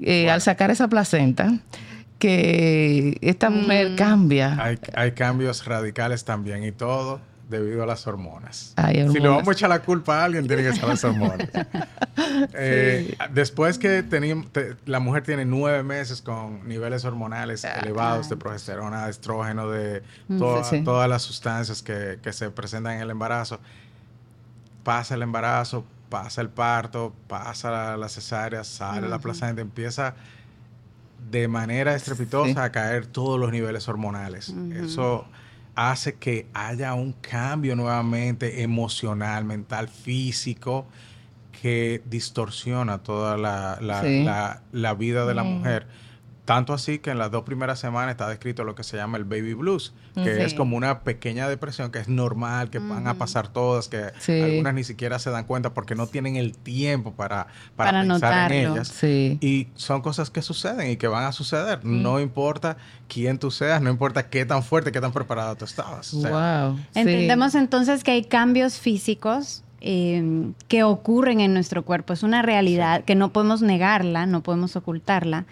eh, 0.00 0.30
al 0.30 0.40
sacar 0.40 0.70
esa 0.70 0.88
placenta? 0.88 1.58
Que 2.18 3.18
esta 3.20 3.50
mujer 3.50 3.90
mm. 3.90 3.96
cambia. 3.96 4.56
Hay, 4.58 4.78
hay 4.94 5.12
cambios 5.12 5.64
radicales 5.66 6.24
también 6.24 6.64
y 6.64 6.72
todo 6.72 7.20
debido 7.48 7.82
a 7.82 7.86
las 7.86 8.06
hormonas. 8.06 8.74
Si 8.76 9.20
le 9.20 9.28
vamos 9.28 9.48
a 9.48 9.52
echar 9.52 9.68
la 9.68 9.80
culpa 9.80 10.20
a 10.20 10.24
alguien, 10.24 10.46
tiene 10.46 10.62
que 10.62 10.72
ser 10.72 10.88
las 10.88 11.04
hormonas. 11.04 11.48
Eh, 12.54 13.16
después 13.32 13.78
que 13.78 14.04
la 14.86 15.00
mujer 15.00 15.22
tiene 15.22 15.44
nueve 15.44 15.82
meses 15.82 16.22
con 16.22 16.66
niveles 16.66 17.04
hormonales 17.04 17.64
ah, 17.64 17.80
elevados 17.82 18.28
de 18.28 18.36
progesterona, 18.36 19.04
de 19.04 19.10
estrógeno, 19.10 19.70
de 19.70 20.02
mm, 20.28 20.38
todas 20.84 21.08
las 21.08 21.22
sustancias 21.22 21.82
que, 21.82 22.18
se 22.32 22.50
presentan 22.50 22.94
en 22.94 23.02
el 23.02 23.10
embarazo, 23.10 23.60
pasa 24.82 25.14
el 25.14 25.22
embarazo, 25.22 25.84
pasa 26.08 26.40
el 26.40 26.48
parto, 26.48 27.12
pasa 27.28 27.96
la, 27.96 28.08
cesárea, 28.08 28.64
sale 28.64 29.08
la 29.08 29.18
placenta, 29.18 29.60
empieza 29.60 30.14
de 31.30 31.48
manera 31.48 31.94
estrepitosa 31.94 32.64
a 32.64 32.72
caer 32.72 33.06
todos 33.06 33.38
los 33.40 33.50
niveles 33.50 33.88
hormonales. 33.88 34.52
Eso 34.72 35.26
hace 35.76 36.14
que 36.14 36.46
haya 36.54 36.94
un 36.94 37.12
cambio 37.12 37.76
nuevamente 37.76 38.62
emocional, 38.62 39.44
mental, 39.44 39.88
físico, 39.88 40.86
que 41.60 42.02
distorsiona 42.04 42.98
toda 42.98 43.36
la, 43.36 43.78
la, 44.72 44.94
vida 44.94 45.26
de 45.26 45.34
la 45.34 45.42
mujer. 45.42 45.86
Tanto 46.44 46.72
así 46.72 47.00
que 47.00 47.10
en 47.10 47.18
las 47.18 47.32
dos 47.32 47.42
primeras 47.42 47.80
semanas 47.80 48.12
está 48.12 48.28
descrito 48.28 48.62
lo 48.62 48.76
que 48.76 48.84
se 48.84 48.96
llama 48.96 49.18
el 49.18 49.24
baby 49.24 49.54
blues, 49.54 49.94
que 50.14 50.44
es 50.44 50.54
como 50.54 50.76
una 50.76 51.00
pequeña 51.00 51.48
depresión 51.48 51.90
que 51.90 51.98
es 51.98 52.08
normal, 52.08 52.70
que 52.70 52.78
van 52.78 53.08
a 53.08 53.14
pasar 53.14 53.48
todas, 53.48 53.88
que 53.88 54.12
algunas 54.28 54.72
ni 54.72 54.84
siquiera 54.84 55.18
se 55.18 55.30
dan 55.30 55.44
cuenta 55.44 55.74
porque 55.74 55.96
no 55.96 56.06
tienen 56.06 56.36
el 56.36 56.56
tiempo 56.56 57.14
para, 57.14 57.48
para, 57.74 58.02
pensar 58.02 58.52
en 58.52 58.70
ellas. 58.70 59.02
Y 59.02 59.68
son 59.74 60.02
cosas 60.02 60.30
que 60.30 60.40
suceden 60.40 60.88
y 60.92 60.96
que 60.96 61.08
van 61.08 61.24
a 61.24 61.32
suceder. 61.32 61.84
No 61.84 62.20
importa 62.20 62.76
quién 63.08 63.40
tú 63.40 63.50
seas, 63.50 63.82
no 63.82 63.90
importa 63.90 64.28
qué 64.28 64.46
tan 64.46 64.62
fuerte, 64.62 64.92
qué 64.92 65.00
tan 65.00 65.10
preparada 65.10 65.56
tú 65.56 65.64
estabas. 65.64 66.14
Entendemos 66.94 67.56
entonces 67.56 68.04
que 68.04 68.12
hay 68.12 68.22
cambios 68.22 68.78
físicos 68.78 69.64
eh, 69.88 70.50
que 70.66 70.82
ocurren 70.82 71.38
en 71.40 71.54
nuestro 71.54 71.84
cuerpo. 71.84 72.12
Es 72.12 72.24
una 72.24 72.42
realidad 72.42 73.04
que 73.04 73.14
no 73.14 73.32
podemos 73.32 73.62
negarla, 73.62 74.26
no 74.26 74.42
podemos 74.42 74.74
ocultarla. 74.74 75.46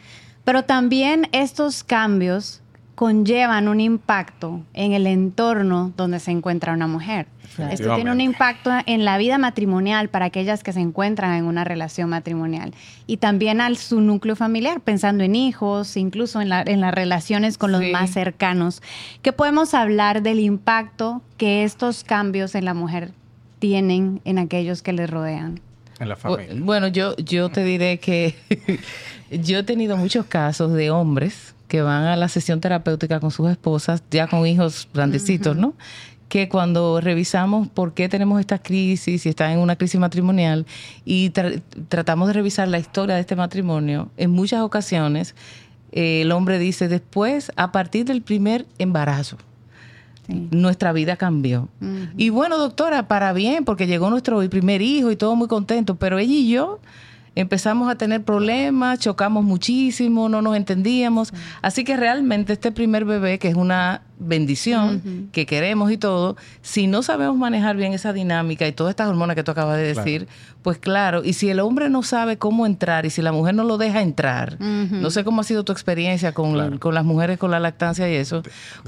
Pero 0.44 0.64
también 0.64 1.28
estos 1.30 1.84
cambios 1.84 2.60
conllevan 2.96 3.68
un 3.68 3.80
impacto 3.80 4.60
en 4.72 4.92
el 4.92 5.06
entorno 5.06 5.92
donde 5.96 6.18
se 6.18 6.32
encuentra 6.32 6.72
una 6.72 6.88
mujer. 6.88 7.28
Esto 7.70 7.94
tiene 7.94 8.10
un 8.10 8.20
impacto 8.20 8.72
en 8.86 9.04
la 9.04 9.18
vida 9.18 9.38
matrimonial 9.38 10.08
para 10.08 10.24
aquellas 10.24 10.64
que 10.64 10.72
se 10.72 10.80
encuentran 10.80 11.34
en 11.34 11.44
una 11.44 11.62
relación 11.62 12.10
matrimonial 12.10 12.74
y 13.06 13.18
también 13.18 13.60
al 13.60 13.76
su 13.76 14.00
núcleo 14.00 14.34
familiar, 14.34 14.80
pensando 14.80 15.22
en 15.22 15.36
hijos, 15.36 15.96
incluso 15.96 16.40
en, 16.40 16.48
las 16.48 16.94
relaciones 16.94 17.56
con 17.56 17.70
los 17.70 17.82
más 17.92 18.10
cercanos. 18.10 18.82
¿Qué 19.22 19.32
podemos 19.32 19.74
hablar 19.74 20.22
del 20.22 20.40
impacto 20.40 21.22
que 21.36 21.62
estos 21.62 22.02
cambios 22.02 22.56
en 22.56 22.64
la 22.64 22.74
mujer 22.74 23.12
tienen 23.64 24.20
en 24.26 24.38
aquellos 24.38 24.82
que 24.82 24.92
les 24.92 25.08
rodean? 25.08 25.58
En 25.98 26.10
la 26.10 26.16
familia. 26.16 26.54
Bueno, 26.58 26.86
yo, 26.88 27.16
yo 27.16 27.48
te 27.48 27.64
diré 27.64 27.98
que 27.98 28.34
yo 29.30 29.60
he 29.60 29.62
tenido 29.62 29.96
muchos 29.96 30.26
casos 30.26 30.74
de 30.74 30.90
hombres 30.90 31.54
que 31.66 31.80
van 31.80 32.04
a 32.04 32.14
la 32.14 32.28
sesión 32.28 32.60
terapéutica 32.60 33.20
con 33.20 33.30
sus 33.30 33.50
esposas, 33.50 34.02
ya 34.10 34.26
con 34.26 34.46
hijos 34.46 34.86
grandecitos, 34.92 35.56
¿no? 35.56 35.72
Que 36.28 36.50
cuando 36.50 37.00
revisamos 37.00 37.66
por 37.68 37.94
qué 37.94 38.10
tenemos 38.10 38.38
esta 38.38 38.58
crisis, 38.58 39.24
y 39.24 39.30
están 39.30 39.52
en 39.52 39.60
una 39.60 39.76
crisis 39.76 39.98
matrimonial, 39.98 40.66
y 41.06 41.30
tratamos 41.88 42.26
de 42.28 42.34
revisar 42.34 42.68
la 42.68 42.78
historia 42.78 43.14
de 43.14 43.22
este 43.22 43.34
matrimonio, 43.34 44.10
en 44.18 44.30
muchas 44.30 44.60
ocasiones 44.60 45.34
eh, 45.90 46.20
el 46.20 46.32
hombre 46.32 46.58
dice, 46.58 46.88
después, 46.88 47.50
a 47.56 47.72
partir 47.72 48.04
del 48.04 48.20
primer 48.20 48.66
embarazo, 48.76 49.38
nuestra 50.28 50.92
vida 50.92 51.16
cambió. 51.16 51.68
Y 52.16 52.30
bueno, 52.30 52.58
doctora, 52.58 53.08
para 53.08 53.32
bien, 53.32 53.64
porque 53.64 53.86
llegó 53.86 54.10
nuestro 54.10 54.38
primer 54.48 54.82
hijo 54.82 55.10
y 55.10 55.16
todo 55.16 55.36
muy 55.36 55.48
contento, 55.48 55.96
pero 55.96 56.18
ella 56.18 56.32
y 56.32 56.48
yo 56.48 56.80
empezamos 57.34 57.90
a 57.90 57.96
tener 57.96 58.22
problemas, 58.22 58.98
chocamos 58.98 59.44
muchísimo, 59.44 60.28
no 60.28 60.42
nos 60.42 60.56
entendíamos. 60.56 61.32
Así 61.62 61.84
que 61.84 61.96
realmente 61.96 62.52
este 62.52 62.72
primer 62.72 63.04
bebé, 63.04 63.38
que 63.38 63.48
es 63.48 63.54
una 63.54 64.02
bendición, 64.18 65.28
que 65.32 65.44
queremos 65.44 65.90
y 65.90 65.98
todo, 65.98 66.36
si 66.62 66.86
no 66.86 67.02
sabemos 67.02 67.36
manejar 67.36 67.76
bien 67.76 67.92
esa 67.92 68.12
dinámica 68.12 68.66
y 68.66 68.72
todas 68.72 68.90
estas 68.90 69.08
hormonas 69.08 69.34
que 69.34 69.42
tú 69.42 69.50
acabas 69.50 69.76
de 69.76 69.92
decir, 69.94 70.28
pues 70.62 70.78
claro, 70.78 71.22
y 71.24 71.32
si 71.32 71.50
el 71.50 71.60
hombre 71.60 71.90
no 71.90 72.02
sabe 72.02 72.38
cómo 72.38 72.64
entrar 72.64 73.06
y 73.06 73.10
si 73.10 73.22
la 73.22 73.32
mujer 73.32 73.54
no 73.54 73.64
lo 73.64 73.76
deja 73.76 74.02
entrar, 74.02 74.56
no 74.60 75.10
sé 75.10 75.24
cómo 75.24 75.40
ha 75.40 75.44
sido 75.44 75.64
tu 75.64 75.72
experiencia 75.72 76.32
con, 76.32 76.78
con 76.78 76.94
las 76.94 77.04
mujeres 77.04 77.38
con 77.38 77.50
la 77.50 77.60
lactancia 77.60 78.10
y 78.10 78.14
eso, 78.14 78.42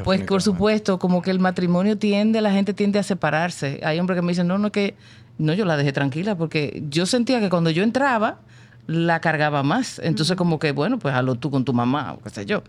pues 0.04 0.22
por 0.22 0.42
supuesto, 0.42 0.98
como 0.98 1.22
que 1.22 1.30
el 1.30 1.40
matrimonio 1.40 1.98
tiende, 1.98 2.40
la 2.40 2.52
gente 2.52 2.72
tiende 2.72 2.98
a 2.98 3.02
separarse. 3.02 3.80
Hay 3.82 3.98
hombres 3.98 4.16
que 4.16 4.22
me 4.22 4.32
dicen, 4.32 4.46
no, 4.46 4.58
no, 4.58 4.70
que 4.70 4.94
no, 5.38 5.52
yo 5.54 5.64
la 5.64 5.76
dejé 5.76 5.92
tranquila 5.92 6.36
porque 6.36 6.82
yo 6.88 7.06
sentía 7.06 7.40
que 7.40 7.50
cuando 7.50 7.70
yo 7.70 7.82
entraba, 7.82 8.38
la 8.86 9.20
cargaba 9.20 9.62
más. 9.62 9.98
Entonces, 9.98 10.36
como 10.36 10.58
que, 10.58 10.72
bueno, 10.72 10.98
pues 10.98 11.14
hazlo 11.14 11.34
tú 11.34 11.50
con 11.50 11.64
tu 11.64 11.72
mamá 11.72 12.14
o 12.14 12.22
qué 12.22 12.30
sé 12.30 12.46
yo. 12.46 12.62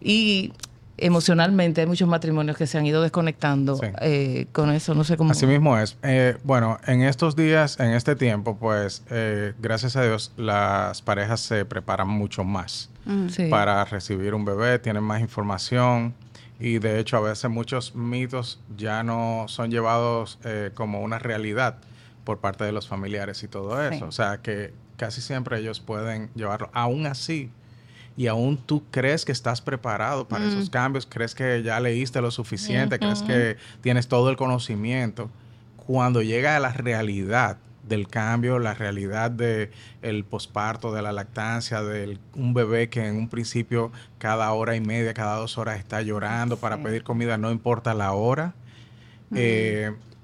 Y 0.00 0.52
emocionalmente 0.96 1.80
hay 1.80 1.86
muchos 1.86 2.08
matrimonios 2.08 2.56
que 2.56 2.66
se 2.66 2.76
han 2.76 2.84
ido 2.84 3.02
desconectando 3.02 3.80
eh, 4.00 4.46
con 4.52 4.70
eso, 4.70 4.94
no 4.94 5.04
sé 5.04 5.16
cómo. 5.16 5.30
Así 5.30 5.46
mismo 5.46 5.78
es. 5.78 5.96
Eh, 6.02 6.36
bueno, 6.44 6.78
en 6.86 7.02
estos 7.02 7.36
días, 7.36 7.78
en 7.78 7.90
este 7.90 8.16
tiempo, 8.16 8.56
pues, 8.56 9.04
eh, 9.10 9.54
gracias 9.60 9.96
a 9.96 10.02
Dios, 10.02 10.32
las 10.36 11.02
parejas 11.02 11.40
se 11.40 11.64
preparan 11.64 12.08
mucho 12.08 12.44
más 12.44 12.90
para 13.48 13.84
recibir 13.86 14.34
un 14.34 14.44
bebé, 14.44 14.78
tienen 14.78 15.02
más 15.02 15.20
información. 15.20 16.14
Y 16.60 16.78
de 16.78 16.98
hecho, 16.98 17.16
a 17.16 17.20
veces 17.20 17.48
muchos 17.48 17.94
mitos 17.94 18.60
ya 18.76 19.04
no 19.04 19.44
son 19.46 19.70
llevados 19.70 20.38
como 20.74 21.00
una 21.00 21.18
realidad 21.18 21.78
por 22.28 22.40
parte 22.40 22.62
de 22.62 22.72
los 22.72 22.86
familiares 22.86 23.42
y 23.42 23.48
todo 23.48 23.82
eso. 23.82 24.04
O 24.04 24.12
sea, 24.12 24.42
que 24.42 24.74
casi 24.98 25.22
siempre 25.22 25.58
ellos 25.58 25.80
pueden 25.80 26.28
llevarlo. 26.34 26.68
Aún 26.74 27.06
así, 27.06 27.50
y 28.18 28.26
aún 28.26 28.58
tú 28.58 28.84
crees 28.90 29.24
que 29.24 29.32
estás 29.32 29.62
preparado 29.62 30.28
para 30.28 30.44
esos 30.44 30.68
cambios, 30.68 31.06
crees 31.06 31.34
que 31.34 31.62
ya 31.62 31.80
leíste 31.80 32.20
lo 32.20 32.30
suficiente, 32.30 32.98
crees 32.98 33.22
que 33.22 33.56
tienes 33.80 34.08
todo 34.08 34.28
el 34.28 34.36
conocimiento, 34.36 35.30
cuando 35.86 36.20
llega 36.20 36.54
a 36.54 36.60
la 36.60 36.74
realidad 36.74 37.56
del 37.88 38.08
cambio, 38.08 38.58
la 38.58 38.74
realidad 38.74 39.30
del 39.30 39.70
el 40.02 40.22
posparto, 40.24 40.92
de 40.92 41.00
la 41.00 41.12
lactancia, 41.12 41.82
de 41.82 42.18
un 42.34 42.52
bebé 42.52 42.90
que 42.90 43.06
en 43.06 43.16
un 43.16 43.30
principio 43.30 43.90
cada 44.18 44.52
hora 44.52 44.76
y 44.76 44.82
media, 44.82 45.14
cada 45.14 45.36
dos 45.36 45.56
horas 45.56 45.78
está 45.78 46.02
llorando 46.02 46.58
para 46.58 46.82
pedir 46.82 47.04
comida, 47.04 47.38
no 47.38 47.50
importa 47.50 47.94
la 47.94 48.12
hora 48.12 48.52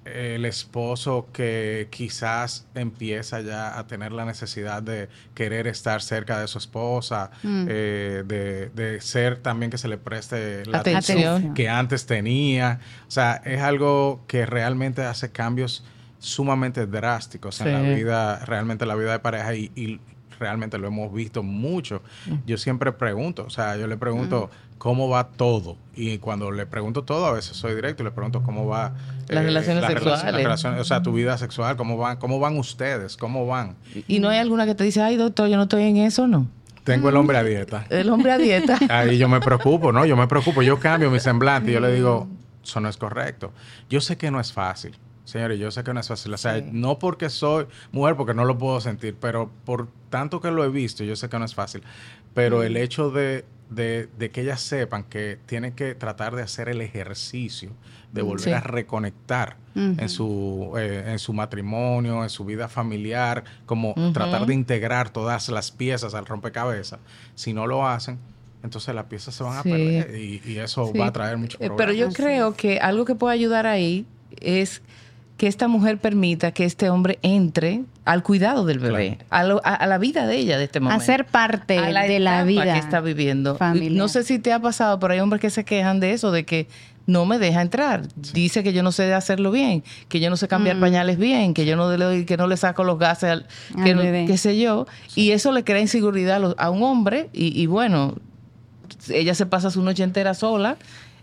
el 0.05 0.45
esposo 0.45 1.29
que 1.33 1.89
quizás 1.91 2.67
empieza 2.75 3.41
ya 3.41 3.79
a 3.79 3.87
tener 3.87 4.13
la 4.13 4.25
necesidad 4.25 4.83
de 4.83 5.09
querer 5.35 5.67
estar 5.67 6.03
cerca 6.03 6.41
de 6.41 6.49
su 6.49 6.59
esposa, 6.59 7.31
mm. 7.43 7.67
eh, 7.69 8.71
de, 8.75 9.01
ser 9.01 9.39
también 9.39 9.71
que 9.71 9.79
se 9.79 9.89
le 9.89 9.99
preste 9.99 10.67
la 10.67 10.79
atención. 10.79 11.55
que 11.55 11.69
antes 11.69 12.07
tenía. 12.07 12.81
O 13.09 13.11
sea, 13.11 13.41
es 13.45 13.61
algo 13.61 14.25
que 14.27 14.47
realmente 14.47 15.03
hace 15.03 15.31
cambios 15.31 15.85
sumamente 16.19 16.87
drásticos 16.87 17.61
en 17.61 17.73
la 17.73 17.81
vida, 17.83 18.45
realmente 18.47 18.85
en 18.85 18.89
la 18.89 18.95
vida 18.95 19.13
de 19.13 19.19
pareja 19.19 19.55
y, 19.55 20.01
realmente 20.39 20.79
lo 20.79 20.87
hemos 20.87 21.13
visto 21.13 21.43
mucho. 21.43 22.03
Mm. 22.27 22.35
Yo 22.47 22.59
siempre 22.59 22.93
pregunto, 22.93 23.45
o 23.47 23.51
sea, 23.51 23.77
yo 23.77 23.87
le 23.87 23.97
pregunto 23.97 24.51
mm. 24.51 24.79
cómo 24.79 25.09
va 25.09 25.29
todo. 25.29 25.77
Y 25.95 26.19
cuando 26.19 26.51
le 26.51 26.67
pregunto 26.67 27.03
todo, 27.05 27.27
a 27.27 27.33
veces 27.33 27.57
soy 27.57 27.75
directo 27.75 28.03
y 28.03 28.07
le 28.07 28.13
pregunto 28.13 28.43
cómo 28.43 28.67
va... 28.67 28.95
Las 29.29 29.43
eh, 29.43 29.47
relaciones 29.47 29.87
sexuales. 29.87 30.65
o 30.65 30.85
sea, 30.85 31.03
tu 31.03 31.13
vida 31.13 31.39
sexual, 31.39 31.77
cómo 31.77 31.97
van, 31.97 32.17
cómo 32.19 32.39
van 32.39 32.59
ustedes, 32.59 33.17
cómo 33.17 33.47
van. 33.47 33.77
¿Y 34.09 34.19
no 34.19 34.29
hay 34.29 34.39
alguna 34.39 34.67
que 34.67 34.75
te 34.75 34.85
dice, 34.85 35.03
ay, 35.03 35.17
doctor, 35.17 35.49
yo 35.49 35.57
no 35.57 35.65
estoy 35.65 35.85
en 35.85 35.99
eso, 35.99 36.27
no? 36.27 36.47
Tengo 36.85 37.09
el 37.09 37.17
hombre 37.17 37.39
a 37.39 37.43
dieta. 37.43 37.87
El 37.89 38.11
hombre 38.11 38.33
a 38.33 38.39
dieta. 38.39 38.79
Ahí 38.91 39.17
yo 39.17 39.29
me 39.29 39.41
preocupo, 39.41 39.91
¿no? 39.91 40.05
Yo 40.05 40.17
me 40.17 40.29
preocupo, 40.29 40.61
yo 40.61 40.79
cambio 40.79 41.11
mi 41.11 41.19
semblante 41.19 41.71
y 41.71 41.75
yo 41.75 41.81
le 41.81 41.93
digo, 41.93 42.29
eso 42.63 42.79
no 42.81 42.91
es 42.91 42.99
correcto. 42.99 43.53
Yo 43.89 44.03
sé 44.03 44.19
que 44.19 44.31
no 44.31 44.39
es 44.39 44.53
fácil. 44.53 44.95
Señores, 45.25 45.59
yo 45.59 45.71
sé 45.71 45.83
que 45.85 45.95
no 45.95 46.01
es 46.01 46.09
fácil. 46.09 46.35
O 46.35 46.37
sea, 46.37 46.63
no 46.71 46.99
porque 46.99 47.31
soy 47.31 47.67
mujer, 47.93 48.17
porque 48.17 48.35
no 48.35 48.45
lo 48.45 48.59
puedo 48.59 48.81
sentir, 48.81 49.17
pero 49.19 49.51
por 49.65 49.89
tanto 50.11 50.41
que 50.41 50.51
lo 50.51 50.65
he 50.65 50.69
visto, 50.69 51.03
yo 51.03 51.17
sé 51.17 51.29
que 51.29 51.39
no 51.39 51.45
es 51.45 51.55
fácil. 51.55 51.83
Pero 52.35 52.63
el 52.63 52.77
hecho 52.77 53.11
de, 53.11 53.45
que 53.75 54.41
ellas 54.41 54.61
sepan 54.61 55.05
que 55.05 55.39
tienen 55.47 55.73
que 55.73 55.95
tratar 55.95 56.37
de 56.37 56.43
hacer 56.43 56.69
el 56.69 56.81
ejercicio, 56.81 57.71
de 58.13 58.23
volver 58.23 58.55
a 58.55 58.61
reconectar 58.61 59.57
en, 59.75 60.09
su, 60.09 60.75
eh, 60.79 61.05
en 61.07 61.19
su 61.19 61.33
matrimonio, 61.33 62.23
en 62.23 62.31
su 62.31 62.45
vida 62.45 62.69
familiar, 62.69 63.45
como 63.67 63.95
tratar 64.13 64.47
de 64.47 64.55
integrar 64.55 65.11
todas 65.11 65.49
las 65.49 65.71
piezas 65.71 66.15
al 66.15 66.27
rompecabezas, 66.27 67.01
si 67.35 67.55
no 67.55 67.67
lo 67.67 67.89
hacen, 67.89 68.19
entonces 68.63 68.95
las 68.95 69.05
piezas 69.05 69.35
se 69.35 69.43
van 69.43 69.59
a 69.59 69.63
perder 69.63 70.17
y, 70.17 70.59
eso 70.59 70.93
va 70.95 71.07
a 71.07 71.13
traer 71.13 71.37
mucho 71.37 71.59
problema. 71.59 71.77
Pero 71.77 71.93
yo 71.93 72.09
creo 72.11 72.55
que 72.55 72.79
algo 72.79 73.05
que 73.05 73.15
puede 73.15 73.35
ayudar 73.35 73.67
ahí 73.67 74.07
es 74.41 74.81
que 75.37 75.49
esta 75.49 75.69
mujer 75.69 75.99
permita 75.99 76.53
que 76.53 76.65
este 76.65 76.91
hombre 76.91 77.19
entre 77.23 77.83
al 78.05 78.23
cuidado 78.23 78.65
del 78.65 78.79
bebé, 78.79 79.19
a, 79.31 79.43
la 79.43 79.99
vida 79.99 80.27
de 80.27 80.37
ella 80.37 80.59
de 80.59 80.65
este 80.65 80.79
momento. 80.79 81.03
A 81.03 81.05
ser 81.05 81.25
parte 81.25 81.81
de 81.81 82.21
la 82.21 82.45
vida 82.45 82.65
que 82.65 82.79
está 82.79 83.01
viviendo. 83.01 83.59
No 83.91 84.09
sé 84.09 84.23
si 84.25 84.39
te 84.39 84.53
ha 84.53 84.61
pasado, 84.61 84.99
pero 85.01 85.15
hay 85.15 85.21
hombres 85.21 85.41
que 85.41 85.51
se 85.51 85.65
quejan 85.65 86.01
de 86.01 86.13
eso, 86.13 86.31
de 86.31 86.45
que 86.45 86.69
no 87.07 87.27
me 87.27 87.39
deja 87.39 87.63
entrar. 87.63 88.03
Dice 88.33 88.63
que 88.63 88.73
yo 88.73 88.83
no 88.83 88.93
sé 88.93 89.13
hacerlo 89.13 89.51
bien, 89.51 89.83
que 90.09 90.21
yo 90.21 90.31
no 90.31 90.37
sé 90.37 90.49
cambiar 90.49 90.77
mm. 90.77 90.81
pañales 90.81 91.19
bien, 91.19 91.55
que 91.55 91.67
yo 91.67 91.77
no 91.77 91.95
le 91.95 92.25
que 92.25 92.37
no 92.37 92.47
le 92.47 92.57
saco 92.57 92.85
los 92.85 92.99
gases 92.99 93.31
al, 93.31 93.47
que 93.83 94.25
qué 94.27 94.39
sé 94.39 94.59
yo, 94.59 94.87
y 95.15 95.33
eso 95.33 95.53
le 95.53 95.65
crea 95.65 95.81
inseguridad 95.81 96.55
a 96.57 96.71
un 96.71 96.83
hombre 96.83 97.29
y, 97.33 97.61
y 97.61 97.67
bueno, 97.67 98.15
ella 99.09 99.35
se 99.35 99.47
pasa 99.47 99.71
su 99.71 99.83
noche 99.83 100.03
entera 100.03 100.35
sola 100.35 100.77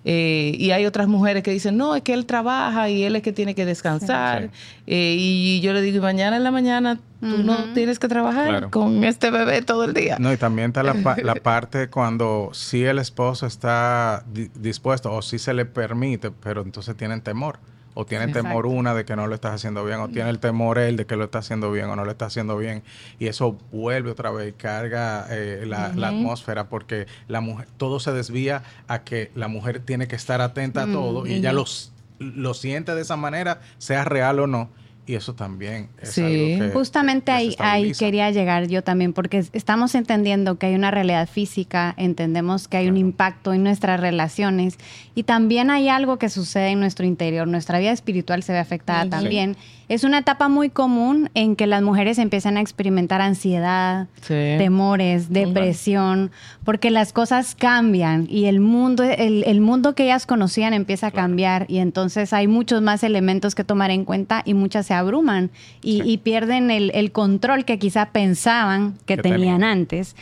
Eh, 0.03 0.55
y 0.58 0.72
hay 0.72 0.86
otras 0.86 1.08
mujeres 1.08 1.43
que 1.43 1.51
dicen, 1.51 1.77
no, 1.77 1.96
es 1.96 2.01
que 2.01 2.13
él 2.13 2.25
trabaja 2.25 2.89
y 2.89 3.03
él 3.03 3.15
es 3.15 3.22
que 3.22 3.31
tiene 3.31 3.53
que 3.53 3.65
descansar. 3.65 4.50
Eh, 4.88 5.15
y 5.17 5.62
yo 5.62 5.74
le 5.74 5.81
digo, 5.81 6.01
mañana 6.01 6.38
en 6.38 6.43
la 6.43 6.51
mañana 6.51 7.00
tú 7.20 7.38
no 7.38 7.74
tienes 7.74 8.00
que 8.00 8.08
trabajar 8.08 8.70
con 8.72 9.03
este 9.03 9.29
bebé 9.29 9.62
todo 9.62 9.84
el 9.84 9.93
día. 9.93 10.17
No, 10.20 10.34
y 10.34 10.38
también 10.38 10.70
está 10.70 10.81
la, 10.81 10.96
la 11.24 11.36
parte 11.43 11.89
cuando 11.89 12.50
si 12.53 12.84
el 12.84 12.98
esposo 12.98 13.46
está 13.46 14.25
dispuesto 14.55 15.13
o 15.13 15.22
si 15.22 15.38
se 15.38 15.53
le 15.53 15.65
permite, 15.65 16.31
pero 16.31 16.62
entonces 16.62 16.96
tienen 16.98 17.22
temor 17.22 17.60
o 17.94 18.06
tiene 18.06 18.28
temor 18.30 18.66
una 18.66 18.94
de 18.94 19.06
que 19.06 19.16
no 19.16 19.28
lo 19.28 19.36
estás 19.36 19.56
haciendo 19.56 19.84
bien, 19.86 20.00
o 20.00 20.10
tiene 20.10 20.30
el 20.30 20.40
temor 20.40 20.78
él 20.78 20.98
de 20.98 21.06
que 21.06 21.16
lo 21.16 21.26
está 21.26 21.40
haciendo 21.40 21.72
bien 21.72 21.86
o 21.86 21.96
no 21.96 22.06
lo 22.06 22.12
está 22.12 22.26
haciendo 22.26 22.58
bien, 22.58 22.84
y 23.20 23.28
eso 23.28 23.58
vuelve 23.72 24.12
otra 24.12 24.32
vez 24.32 24.50
y 24.50 24.54
carga 24.54 25.28
eh, 25.30 25.66
la, 25.66 25.88
atmósfera 26.08 26.70
porque 26.70 27.08
la 27.28 27.42
mujer, 27.42 27.68
todo 27.78 28.00
se 28.00 28.12
desvía 28.12 28.64
a 28.88 29.04
que 29.04 29.32
la 29.36 29.48
mujer 29.48 29.80
tiene 29.80 30.08
que 30.08 30.16
estar 30.16 30.42
atenta 30.42 30.84
a 30.84 30.92
todo 30.92 31.26
y 31.26 31.34
ella 31.34 31.54
los, 31.54 31.92
lo 32.20 32.54
siente 32.54 32.96
de 32.96 33.02
esa 33.02 33.16
manera, 33.16 33.62
sea 33.78 34.04
real 34.04 34.40
o 34.40 34.48
no, 34.48 34.70
y 35.12 35.15
eso 35.15 35.36
también 35.36 35.89
es 36.01 36.18
algo 36.18 36.30
que, 36.32 36.72
Justamente 36.74 37.34
ahí, 37.34 37.53
ahí 37.60 37.91
quería 37.91 38.32
llegar 38.32 38.70
yo 38.70 38.82
también, 38.82 39.12
porque 39.12 39.44
estamos 39.51 39.94
entendiendo 39.94 40.58
que 40.58 40.68
hay 40.68 40.75
una 40.75 40.89
realidad 40.89 41.27
física, 41.27 41.94
entendemos 41.98 42.70
que 42.70 42.77
hay 42.77 42.88
un 42.88 42.96
impacto 42.96 43.51
en 43.51 43.62
nuestras 43.62 44.00
relaciones 44.00 44.77
y 45.13 45.24
también 45.24 45.70
hay 45.70 45.89
algo 45.89 46.18
que 46.18 46.30
sucede 46.30 46.70
en 46.70 46.80
nuestro 46.80 47.06
interior. 47.06 47.46
Nuestra 47.46 47.80
vida 47.80 47.91
espiritual 47.91 48.41
se 48.41 48.53
ve 48.53 48.60
afectada 48.60 49.10
también. 49.10 49.58
Es 49.92 50.06
una 50.06 50.20
etapa 50.20 50.48
muy 50.48 50.70
común 50.70 51.30
en 51.34 51.58
que 51.58 51.68
las 51.68 51.82
mujeres 51.82 52.18
empiezan 52.18 52.56
a 52.56 52.62
experimentar 52.62 53.20
ansiedad, 53.20 54.08
temores, 54.26 55.34
depresión, 55.34 56.32
porque 56.64 56.92
las 56.92 57.12
cosas 57.12 57.56
cambian 57.56 58.26
y 58.30 58.46
el 58.46 58.62
mundo, 58.62 59.04
el, 59.04 59.60
mundo 59.60 59.94
que 59.94 60.04
ellas 60.04 60.26
conocían 60.26 60.74
empieza 60.74 61.08
a 61.08 61.12
cambiar 61.12 61.66
y 61.68 61.80
entonces 61.80 62.32
hay 62.32 62.48
muchos 62.48 62.82
más 62.82 63.04
elementos 63.04 63.54
que 63.54 63.66
tomar 63.66 63.92
en 63.92 64.06
cuenta 64.06 64.44
y 64.46 64.54
muchas 64.54 64.86
se 64.86 64.94
abruman 64.94 65.52
y, 65.82 66.18
pierden 66.20 66.72
el, 66.72 67.12
control 67.12 67.66
que 67.66 67.78
quizá 67.78 68.12
pensaban 68.12 68.98
que, 69.06 69.18
tenían. 69.18 69.66
antes. 69.66 70.16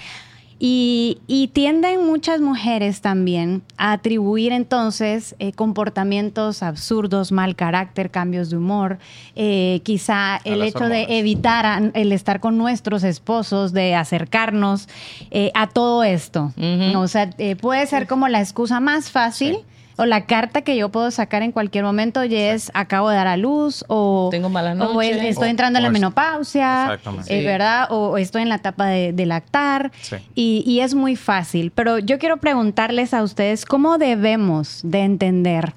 Y, 0.62 1.50
tienden 1.54 2.06
muchas 2.06 2.42
mujeres 2.42 3.00
también 3.00 3.62
a 3.78 3.94
atribuir 3.94 4.52
entonces 4.52 5.36
eh, 5.40 5.54
comportamientos 5.54 6.64
absurdos, 6.64 7.32
mal 7.32 7.56
carácter, 7.56 8.12
cambios 8.12 8.50
de 8.50 8.58
humor, 8.58 9.00
eh, 9.36 9.80
quizá 9.84 10.40
el 10.44 10.62
hecho 10.62 10.90
de 10.90 11.18
evitar 11.18 11.92
el 11.94 12.12
estar 12.12 12.42
con 12.42 12.58
nuestros 12.58 13.04
esposos, 13.04 13.72
de 13.72 13.96
acercarnos 13.96 14.90
eh, 15.32 15.52
a 15.56 15.68
todo 15.68 16.04
esto. 16.04 16.54
O 16.96 17.08
sea, 17.08 17.30
puede 17.62 17.86
ser 17.88 18.06
como 18.08 18.28
la 18.28 18.42
excusa 18.42 18.82
más 18.82 19.12
fácil 19.12 19.60
o 20.00 20.06
la 20.06 20.26
carta 20.26 20.62
que 20.62 20.78
yo 20.78 20.90
puedo 20.90 21.12
sacar 21.12 21.44
en 21.44 21.52
cualquier 21.52 21.84
momento 21.84 22.24
y 22.24 22.34
es 22.34 22.72
acabo 22.74 23.10
de 23.10 23.18
dar 23.18 23.28
a 23.28 23.36
luz 23.36 23.84
o 23.90 24.30
tengo 24.32 24.48
mala 24.48 24.74
noche. 24.74 25.28
estoy 25.28 25.50
entrando 25.50 25.78
en 25.78 25.84
la 25.84 25.90
menopausia, 25.90 26.98
eh, 27.28 27.46
¿verdad? 27.46 27.88
O, 27.92 28.18
estoy 28.18 28.44
en 28.44 28.50
la 28.50 28.56
etapa 28.56 28.86
de, 28.86 29.26
lactar. 29.26 29.92
Y, 30.36 30.64
y, 30.66 30.80
es 30.80 30.96
muy 30.96 31.18
fácil. 31.18 31.72
Pero 31.72 32.00
yo 32.00 32.18
quiero 32.18 32.38
preguntarles 32.38 33.14
a 33.14 33.22
ustedes 33.24 33.66
cómo 33.66 33.98
debemos 33.98 34.80
de 34.84 35.02
entender 35.02 35.74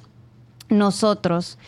nosotros 0.68 1.58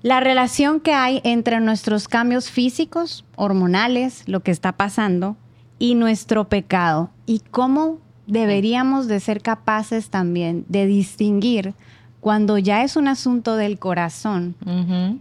la 0.00 0.20
relación 0.20 0.80
que 0.80 0.94
hay 0.94 1.20
entre 1.24 1.60
nuestros 1.60 2.08
cambios 2.08 2.50
físicos, 2.50 3.24
hormonales, 3.36 4.22
lo 4.26 4.40
que 4.40 4.50
está 4.50 4.72
pasando 4.72 5.36
y 5.78 5.94
nuestro 5.94 6.48
pecado 6.48 7.10
y 7.26 7.40
cómo 7.50 7.98
deberíamos 8.26 9.08
de 9.08 9.20
ser 9.20 9.40
capaces 9.40 10.10
también 10.10 10.64
de 10.68 10.86
distinguir 10.86 11.74
cuando 12.20 12.58
ya 12.58 12.82
es 12.82 12.96
un 12.96 13.06
asunto 13.06 13.56
del 13.56 13.78
corazón 13.78 14.56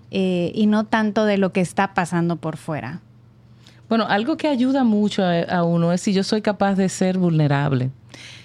eh, 0.09 0.51
y 0.55 0.65
no 0.65 0.85
tanto 0.85 1.25
de 1.25 1.37
lo 1.37 1.51
que 1.51 1.61
está 1.61 1.93
pasando 1.93 2.35
por 2.35 2.57
fuera. 2.57 2.99
Bueno, 3.87 4.07
algo 4.09 4.37
que 4.37 4.47
ayuda 4.47 4.83
mucho 4.83 5.23
a, 5.23 5.63
uno 5.63 5.93
es 5.93 6.01
si 6.01 6.13
yo 6.13 6.23
soy 6.23 6.41
capaz 6.41 6.73
de 6.73 6.89
ser 6.89 7.19
vulnerable, 7.19 7.91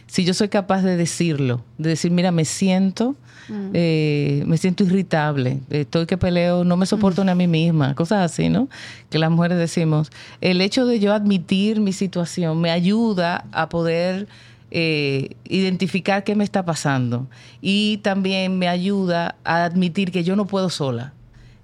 si 0.07 0.25
yo 0.25 0.35
soy 0.35 0.49
capaz 0.49 0.83
de 0.83 0.99
decirlo, 0.99 1.62
de 1.79 1.88
decir, 1.88 2.11
mira, 2.11 2.33
me 2.33 2.45
siento, 2.45 3.14
mm. 3.49 3.71
eh, 3.73 4.44
me 4.46 4.59
siento 4.59 4.85
irritable, 4.85 5.61
estoy 5.70 6.05
que 6.05 6.18
peleo, 6.18 6.62
no 6.62 6.77
me 6.77 6.85
soporto 6.85 7.25
ni 7.25 7.31
a 7.31 7.35
mí 7.35 7.46
misma, 7.46 7.94
cosas 7.94 8.31
así, 8.31 8.51
¿no? 8.51 8.68
Que 9.09 9.18
las 9.18 9.31
mujeres 9.31 9.57
decimos. 9.57 10.11
El 10.42 10.61
hecho 10.61 10.85
de 10.85 11.01
yo 11.01 11.14
admitir 11.14 11.81
mi 11.81 11.94
situación 11.94 12.61
me 12.61 12.70
ayuda 12.70 13.46
a 13.53 13.70
poder 13.70 14.29
eh, 14.70 15.37
identificar 15.44 16.24
qué 16.24 16.35
me 16.35 16.44
está 16.44 16.64
pasando 16.64 17.28
y 17.61 17.98
también 17.98 18.59
me 18.59 18.68
ayuda 18.68 19.37
a 19.44 19.64
admitir 19.64 20.12
que 20.12 20.24
yo 20.24 20.37
no 20.37 20.46
puedo 20.46 20.70
sola, 20.70 21.12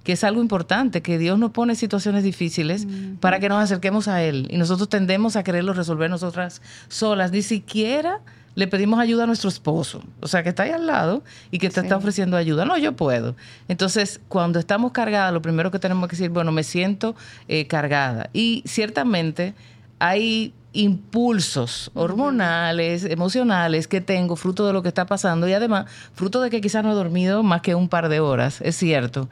que 0.04 0.12
es 0.12 0.24
algo 0.24 0.40
importante, 0.40 1.02
que 1.02 1.18
Dios 1.18 1.38
nos 1.38 1.50
pone 1.50 1.74
situaciones 1.74 2.24
difíciles 2.24 2.86
para 3.20 3.38
que 3.40 3.48
nos 3.48 3.62
acerquemos 3.62 4.08
a 4.08 4.22
Él 4.22 4.48
y 4.50 4.56
nosotros 4.56 4.88
tendemos 4.88 5.36
a 5.36 5.42
quererlo 5.42 5.72
resolver 5.72 6.10
nosotras 6.10 6.62
solas, 6.88 7.30
ni 7.32 7.42
siquiera 7.42 8.20
le 8.56 8.66
pedimos 8.66 8.98
ayuda 8.98 9.24
a 9.24 9.26
nuestro 9.26 9.50
esposo, 9.50 10.02
o 10.20 10.28
sea, 10.28 10.42
que 10.42 10.48
está 10.48 10.64
ahí 10.64 10.70
al 10.70 10.86
lado 10.86 11.22
y 11.50 11.58
que 11.58 11.68
te 11.68 11.80
está 11.80 11.96
ofreciendo 11.96 12.38
ayuda. 12.38 12.64
No, 12.64 12.76
yo 12.78 12.96
puedo. 12.96 13.36
Entonces, 13.68 14.18
cuando 14.28 14.58
estamos 14.58 14.92
cargadas, 14.92 15.32
lo 15.32 15.42
primero 15.42 15.70
que 15.70 15.78
tenemos 15.78 16.08
que 16.08 16.16
decir, 16.16 16.30
bueno, 16.30 16.52
me 16.52 16.64
siento 16.64 17.14
eh, 17.48 17.66
cargada. 17.66 18.30
Y 18.32 18.62
ciertamente 18.66 19.54
hay 19.98 20.54
impulsos 20.76 21.90
hormonales, 21.94 23.04
emocionales 23.04 23.88
que 23.88 24.00
tengo 24.00 24.36
fruto 24.36 24.66
de 24.66 24.72
lo 24.72 24.82
que 24.82 24.88
está 24.88 25.06
pasando 25.06 25.48
y 25.48 25.52
además 25.52 25.86
fruto 26.14 26.40
de 26.40 26.50
que 26.50 26.60
quizás 26.60 26.84
no 26.84 26.92
he 26.92 26.94
dormido 26.94 27.42
más 27.42 27.62
que 27.62 27.74
un 27.74 27.88
par 27.88 28.08
de 28.08 28.20
horas, 28.20 28.60
es 28.60 28.76
cierto. 28.76 29.28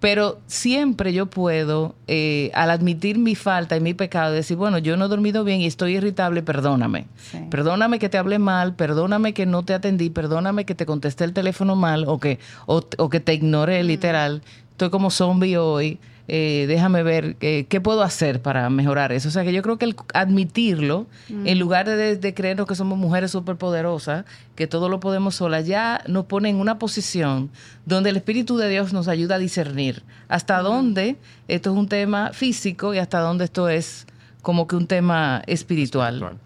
Pero 0.00 0.38
siempre 0.46 1.12
yo 1.12 1.26
puedo, 1.26 1.96
eh, 2.06 2.52
al 2.54 2.70
admitir 2.70 3.18
mi 3.18 3.34
falta 3.34 3.76
y 3.76 3.80
mi 3.80 3.94
pecado, 3.94 4.32
decir, 4.32 4.56
bueno, 4.56 4.78
yo 4.78 4.96
no 4.96 5.06
he 5.06 5.08
dormido 5.08 5.42
bien 5.42 5.60
y 5.60 5.66
estoy 5.66 5.96
irritable, 5.96 6.42
perdóname. 6.42 7.06
Perdóname 7.50 7.98
que 7.98 8.08
te 8.08 8.16
hablé 8.16 8.38
mal, 8.38 8.74
perdóname 8.74 9.34
que 9.34 9.44
no 9.44 9.64
te 9.64 9.74
atendí, 9.74 10.08
perdóname 10.08 10.64
que 10.64 10.76
te 10.76 10.86
contesté 10.86 11.24
el 11.24 11.32
teléfono 11.32 11.74
mal 11.74 12.04
o 12.06 12.20
que, 12.20 12.38
o, 12.66 13.10
que 13.10 13.18
te 13.18 13.34
ignoré 13.34 13.82
literal. 13.82 14.42
Estoy 14.70 14.90
como 14.90 15.10
zombie 15.10 15.56
hoy 15.56 15.98
eh, 16.30 16.66
déjame 16.68 17.02
ver 17.02 17.36
eh, 17.40 17.64
qué 17.70 17.80
puedo 17.80 18.02
hacer 18.02 18.42
para 18.42 18.68
mejorar 18.68 19.12
eso. 19.12 19.28
O 19.28 19.30
sea 19.30 19.44
que 19.44 19.52
yo 19.54 19.62
creo 19.62 19.78
que 19.78 19.86
el 19.86 19.96
admitirlo, 20.12 21.06
en 21.30 21.58
lugar 21.58 21.88
de, 21.88 22.34
creernos 22.34 22.66
que 22.66 22.74
somos 22.74 22.98
mujeres 22.98 23.30
superpoderosas, 23.30 24.26
que 24.54 24.66
todo 24.66 24.90
lo 24.90 25.00
podemos 25.00 25.36
solas, 25.36 25.66
ya 25.66 26.02
nos 26.06 26.26
pone 26.26 26.50
en 26.50 26.56
una 26.56 26.78
posición 26.78 27.50
donde 27.86 28.10
el 28.10 28.16
Espíritu 28.18 28.58
de 28.58 28.68
Dios 28.68 28.92
nos 28.92 29.08
ayuda 29.08 29.36
a 29.36 29.38
discernir 29.38 30.02
hasta 30.28 30.60
dónde 30.60 31.16
esto 31.48 31.70
es 31.72 31.76
un 31.78 31.88
tema 31.88 32.32
físico 32.34 32.92
y 32.92 32.98
hasta 32.98 33.20
dónde 33.20 33.44
esto 33.44 33.70
es 33.70 34.06
como 34.42 34.68
que 34.68 34.76
un 34.76 34.86
tema 34.86 35.42
espiritual. 35.46 36.38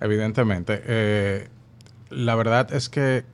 Evidentemente. 0.00 0.82
Eh, 0.86 1.48
la 2.08 2.34
verdad 2.36 2.72
es 2.72 2.88
que 2.88 3.24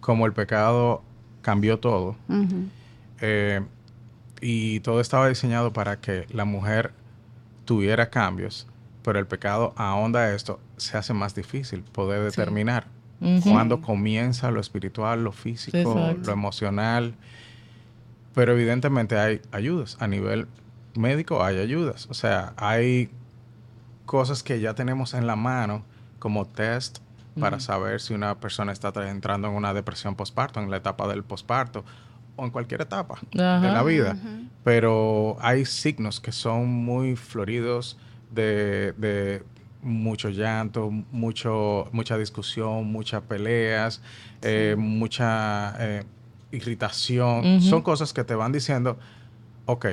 como 0.00 0.26
el 0.26 0.34
pecado 0.34 1.02
cambió 1.40 1.78
todo, 1.78 2.16
y 4.40 4.80
todo 4.80 5.00
estaba 5.00 5.28
diseñado 5.28 5.72
para 5.72 6.00
que 6.00 6.26
la 6.30 6.44
mujer 6.44 6.92
tuviera 7.64 8.10
cambios, 8.10 8.66
pero 9.02 9.18
el 9.18 9.26
pecado 9.26 9.72
ahonda 9.76 10.34
esto, 10.34 10.60
se 10.76 10.96
hace 10.96 11.12
más 11.14 11.34
difícil 11.34 11.82
poder 11.82 12.22
determinar 12.22 12.86
cuándo 13.42 13.80
comienza 13.80 14.50
lo 14.50 14.60
espiritual, 14.60 15.24
lo 15.24 15.32
físico, 15.32 16.14
lo 16.22 16.32
emocional. 16.32 17.14
Pero 18.34 18.52
evidentemente 18.52 19.18
hay 19.18 19.40
ayudas. 19.52 19.96
A 20.00 20.06
nivel 20.06 20.46
médico 20.94 21.42
hay 21.42 21.58
ayudas. 21.58 22.06
O 22.10 22.14
sea, 22.14 22.52
hay 22.56 23.10
cosas 24.04 24.42
que 24.42 24.60
ya 24.60 24.74
tenemos 24.74 25.14
en 25.14 25.26
la 25.26 25.36
mano 25.36 25.84
como 26.18 26.46
test 26.46 26.98
para 27.38 27.60
saber 27.60 28.00
si 28.00 28.14
una 28.14 28.38
persona 28.40 28.72
está 28.72 28.92
entrando 29.08 29.48
en 29.48 29.54
una 29.54 29.74
depresión 29.74 30.14
postparto, 30.14 30.60
en 30.60 30.70
la 30.70 30.78
etapa 30.78 31.06
del 31.06 31.22
postparto, 31.22 31.84
o 32.36 32.44
en 32.44 32.50
cualquier 32.50 32.82
etapa 32.82 33.18
de 33.32 33.38
la 33.42 33.82
vida. 33.82 34.16
Pero 34.64 35.36
hay 35.40 35.64
signos 35.64 36.20
que 36.20 36.32
son 36.32 36.68
muy 36.68 37.16
floridos 37.16 37.98
de, 38.30 39.42
mucho 39.82 40.30
llanto, 40.30 40.90
mucho, 41.12 41.88
mucha 41.92 42.18
discusión, 42.18 42.90
muchas 42.90 43.22
peleas, 43.22 44.02
eh, 44.42 44.74
mucha 44.76 45.74
eh, 45.78 46.04
irritación. 46.50 47.60
Son 47.62 47.82
cosas 47.82 48.12
que 48.12 48.24
te 48.24 48.34
van 48.34 48.52
diciendo, 48.52 48.98
ok, 49.66 49.86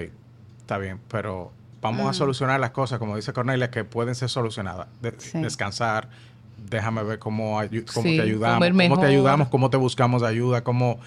está 0.60 0.78
bien, 0.78 1.00
pero 1.08 1.52
vamos 1.82 2.10
a 2.10 2.14
solucionar 2.14 2.60
las 2.60 2.72
cosas, 2.72 2.98
como 2.98 3.16
dice 3.16 3.34
Cornelia, 3.34 3.70
que 3.70 3.84
pueden 3.84 4.16
ser 4.16 4.30
solucionadas. 4.30 4.88
Descansar, 5.34 6.10
déjame 6.70 7.04
ver 7.04 7.20
cómo, 7.20 7.60
cómo 7.94 8.04
te 8.04 8.22
ayudamos, 8.22 8.70
cómo 8.70 9.00
te 9.00 9.06
ayudamos, 9.06 9.48
cómo 9.50 9.70
te 9.70 9.78
buscamos 9.78 10.24
ayuda, 10.24 10.64
cómo 10.64 11.00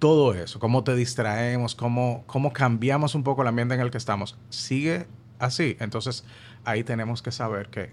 todo 0.00 0.34
eso, 0.34 0.58
cómo 0.58 0.82
te 0.82 0.96
distraemos, 0.96 1.76
cómo, 1.76 2.24
cómo 2.26 2.52
cambiamos 2.52 3.14
un 3.14 3.22
poco 3.22 3.42
el 3.42 3.48
ambiente 3.48 3.74
en 3.74 3.80
el 3.80 3.90
que 3.90 3.98
estamos, 3.98 4.36
sigue 4.48 5.06
así. 5.38 5.76
Entonces 5.78 6.24
ahí 6.64 6.82
tenemos 6.82 7.22
que 7.22 7.30
saber 7.30 7.68
que 7.68 7.92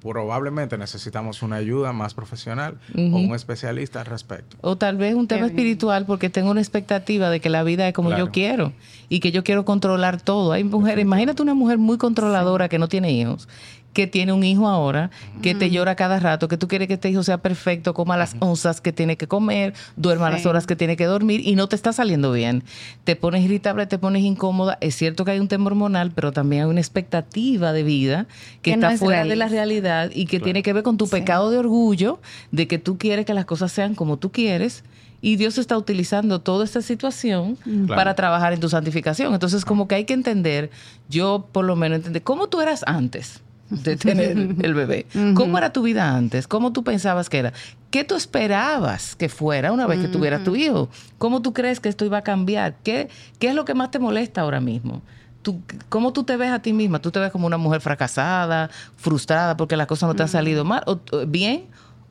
probablemente 0.00 0.78
necesitamos 0.78 1.42
una 1.42 1.56
ayuda 1.56 1.92
más 1.92 2.14
profesional 2.14 2.78
o 2.96 3.00
un 3.00 3.34
especialista 3.34 4.00
al 4.00 4.06
respecto. 4.06 4.56
O 4.62 4.76
tal 4.76 4.96
vez 4.96 5.14
un 5.14 5.28
tema 5.28 5.44
espiritual 5.46 6.06
porque 6.06 6.30
tengo 6.30 6.50
una 6.50 6.60
expectativa 6.60 7.28
de 7.28 7.40
que 7.40 7.50
la 7.50 7.62
vida 7.64 7.86
es 7.86 7.92
como 7.92 8.16
yo 8.16 8.30
quiero 8.30 8.72
y 9.10 9.20
que 9.20 9.30
yo 9.30 9.44
quiero 9.44 9.66
controlar 9.66 10.22
todo. 10.22 10.52
Hay 10.52 10.64
mujeres, 10.64 11.02
imagínate 11.02 11.42
una 11.42 11.54
mujer 11.54 11.76
muy 11.76 11.98
controladora 11.98 12.70
que 12.70 12.78
no 12.78 12.88
tiene 12.88 13.12
hijos 13.12 13.46
que 13.92 14.06
tiene 14.06 14.32
un 14.32 14.44
hijo 14.44 14.68
ahora, 14.68 15.10
que 15.42 15.54
te 15.54 15.70
llora 15.70 15.96
cada 15.96 16.20
rato, 16.20 16.48
que 16.48 16.56
tú 16.56 16.68
quieres 16.68 16.86
que 16.88 16.94
este 16.94 17.10
hijo 17.10 17.22
sea 17.22 17.38
perfecto, 17.38 17.92
coma 17.94 18.16
las 18.16 18.36
onzas 18.38 18.80
que 18.80 18.92
tiene 18.92 19.16
que 19.16 19.26
comer, 19.26 19.74
duerma 19.96 20.30
las 20.30 20.46
horas 20.46 20.66
que 20.66 20.76
tiene 20.76 20.96
que 20.96 21.06
dormir 21.06 21.40
y 21.44 21.56
no 21.56 21.68
te 21.68 21.76
está 21.76 21.92
saliendo 21.92 22.32
bien. 22.32 22.62
Te 23.04 23.16
pones 23.16 23.44
irritable, 23.44 23.86
te 23.86 23.98
pones 23.98 24.22
incómoda. 24.22 24.78
Es 24.80 24.94
cierto 24.94 25.24
que 25.24 25.32
hay 25.32 25.40
un 25.40 25.48
tema 25.48 25.66
hormonal, 25.66 26.12
pero 26.12 26.32
también 26.32 26.62
hay 26.62 26.68
una 26.68 26.80
expectativa 26.80 27.72
de 27.72 27.82
vida 27.82 28.26
que, 28.62 28.72
está 28.72 28.96
fuera 28.96 29.24
de 29.24 29.36
la 29.36 29.48
realidad 29.48 30.10
y 30.14 30.26
que 30.26 30.38
tiene 30.38 30.62
que 30.62 30.72
ver 30.72 30.82
con 30.82 30.96
tu 30.96 31.08
pecado 31.08 31.50
de 31.50 31.58
orgullo, 31.58 32.20
de 32.52 32.68
que 32.68 32.78
tú 32.78 32.96
quieres 32.96 33.26
que 33.26 33.34
las 33.34 33.44
cosas 33.44 33.72
sean 33.72 33.94
como 33.94 34.18
tú 34.18 34.30
quieres 34.30 34.84
y 35.22 35.36
Dios 35.36 35.58
está 35.58 35.76
utilizando 35.76 36.40
toda 36.40 36.64
esta 36.64 36.80
situación 36.80 37.58
para 37.88 38.14
trabajar 38.14 38.52
en 38.52 38.60
tu 38.60 38.68
santificación. 38.68 39.34
Entonces, 39.34 39.64
como 39.64 39.86
que 39.86 39.96
hay 39.96 40.04
que 40.04 40.14
entender, 40.14 40.70
yo 41.08 41.46
por 41.52 41.64
lo 41.64 41.76
menos 41.76 41.98
entender, 41.98 42.22
¿cómo 42.22 42.48
tú 42.48 42.60
eras 42.60 42.82
antes? 42.86 43.42
De 43.70 43.96
tener 43.96 44.30
el 44.62 44.74
bebé. 44.74 45.06
¿Cómo 45.34 45.56
era 45.58 45.72
tu 45.72 45.82
vida 45.82 46.14
antes? 46.14 46.46
¿Cómo 46.46 46.72
tú 46.72 46.84
pensabas 46.84 47.28
que 47.28 47.38
era? 47.38 47.52
¿Qué 47.90 48.04
tú 48.04 48.14
esperabas 48.14 49.16
que 49.16 49.28
fuera 49.28 49.72
una 49.72 49.86
vez 49.86 50.00
que 50.00 50.08
tuvieras 50.08 50.44
tu 50.44 50.56
hijo? 50.56 50.88
¿Cómo 51.18 51.42
tú 51.42 51.52
crees 51.52 51.80
que 51.80 51.88
esto 51.88 52.04
iba 52.04 52.18
a 52.18 52.22
cambiar? 52.22 52.76
¿Qué, 52.82 53.08
qué 53.38 53.48
es 53.48 53.54
lo 53.54 53.64
que 53.64 53.74
más 53.74 53.90
te 53.90 53.98
molesta 53.98 54.42
ahora 54.42 54.60
mismo? 54.60 55.02
Tú, 55.42 55.60
¿Cómo 55.88 56.12
tú 56.12 56.24
te 56.24 56.36
ves 56.36 56.50
a 56.50 56.60
ti 56.60 56.72
misma? 56.72 57.00
¿Tú 57.00 57.10
te 57.10 57.18
ves 57.18 57.32
como 57.32 57.46
una 57.46 57.56
mujer 57.56 57.80
fracasada, 57.80 58.70
frustrada 58.96 59.56
porque 59.56 59.76
las 59.76 59.86
cosas 59.86 60.08
no 60.08 60.14
te 60.14 60.22
han 60.22 60.28
salido 60.28 60.64
mal, 60.64 60.82
o, 60.86 61.00
bien? 61.26 61.64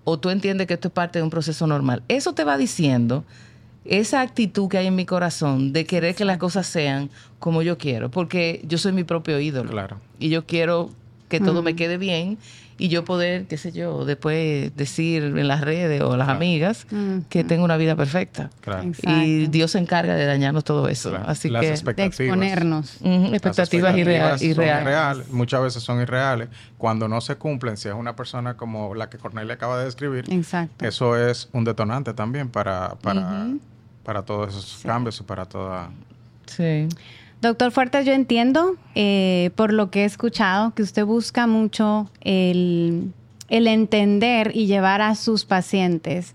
¿O 0.03 0.19
tú 0.19 0.29
entiendes 0.29 0.65
que 0.65 0.73
esto 0.73 0.87
es 0.87 0.93
parte 0.93 1.19
de 1.19 1.23
un 1.23 1.29
proceso 1.29 1.67
normal? 1.67 2.03
Eso 2.07 2.33
te 2.33 2.43
va 2.43 2.57
diciendo 2.57 3.23
esa 3.85 4.21
actitud 4.21 4.67
que 4.67 4.77
hay 4.77 4.87
en 4.87 4.95
mi 4.95 5.05
corazón 5.05 5.73
de 5.73 5.85
querer 5.85 6.15
que 6.15 6.25
las 6.25 6.37
cosas 6.37 6.67
sean 6.67 7.09
como 7.39 7.61
yo 7.61 7.77
quiero, 7.77 8.11
porque 8.11 8.61
yo 8.67 8.77
soy 8.77 8.91
mi 8.91 9.03
propio 9.03 9.39
ídolo. 9.39 9.71
Claro. 9.71 9.97
Y 10.19 10.29
yo 10.29 10.45
quiero 10.45 10.89
que 11.29 11.39
todo 11.39 11.61
me 11.61 11.75
quede 11.75 11.97
bien 11.97 12.37
y 12.79 12.87
yo 12.87 13.03
poder, 13.03 13.45
qué 13.45 13.57
sé 13.57 13.73
yo, 13.73 14.05
después 14.05 14.75
decir 14.75 15.23
en 15.23 15.47
las 15.49 15.59
redes 15.59 16.01
o 16.01 16.13
a 16.13 16.17
las 16.17 16.29
amigas 16.29 16.87
que 17.27 17.43
tengo 17.43 17.65
una 17.65 17.75
vida 17.75 17.95
perfecta. 17.95 18.49
Y 19.03 19.47
Dios 19.47 19.71
se 19.71 19.79
encarga 19.79 20.15
de 20.15 20.25
dañarnos 20.25 20.63
todo 20.63 20.87
eso. 20.87 21.13
Así 21.25 21.49
que 21.49 21.59
de 21.59 22.05
exponernos. 22.05 22.97
expectativas, 23.03 23.95
irreales. 24.41 25.29
Muchas 25.29 25.61
veces 25.61 25.83
son 25.83 26.01
irreales. 26.01 26.47
Cuando 26.77 27.09
no 27.09 27.19
se 27.19 27.35
cumplen, 27.35 27.75
si 27.75 27.89
es 27.89 27.93
una 27.93 28.15
persona 28.15 28.55
como 28.55 28.95
la 28.95 29.09
que 29.09 29.17
Cornelia 29.17 29.55
acaba 29.55 29.77
de 29.77 29.85
describir, 29.85 30.25
eso 30.79 31.17
es 31.17 31.49
un 31.51 31.65
detonante 31.65 32.13
también 32.13 32.47
para, 32.47 32.95
para, 33.01 33.49
para 34.05 34.23
todos 34.23 34.49
esos 34.49 34.81
cambios 34.83 35.19
y 35.19 35.23
para 35.23 35.45
toda... 35.45 35.89
Sí. 36.45 36.87
Doctor 37.41 37.71
Fuertes, 37.71 38.05
yo 38.05 38.11
entiendo, 38.11 38.75
eh, 38.95 39.51
por 39.55 39.71
lo 39.71 39.89
que 39.89 40.01
he 40.01 40.05
escuchado, 40.05 40.73
que 40.73 40.83
usted 40.83 41.05
busca 41.05 41.47
mucho 41.47 42.09
el, 42.19 43.13
entender 43.47 44.51
y 44.53 44.65
llevar 44.65 45.01
a 45.01 45.15
sus 45.15 45.45
pacientes 45.45 46.33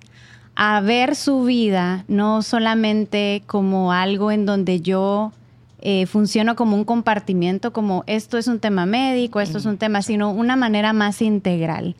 a 0.56 0.80
ver 0.80 1.14
su 1.16 1.42
vida 1.42 2.04
no 2.08 2.42
solamente 2.42 3.42
como 3.46 3.92
algo 3.92 4.30
en 4.30 4.46
donde 4.46 4.80
yo 4.80 5.32
eh, 5.80 6.06
funciono 6.06 6.56
como 6.56 6.76
un 6.76 6.84
compartimiento, 6.84 7.72
como 7.72 8.04
esto 8.06 8.38
es 8.38 8.46
un 8.46 8.60
tema 8.60 8.86
médico, 8.86 9.40
esto 9.40 9.58
es 9.58 9.66
un 9.66 9.76
tema, 9.76 10.00
sino 10.00 10.30
una 10.30 10.56
manera 10.56 10.92
más 10.92 11.20
integral. 11.20 11.96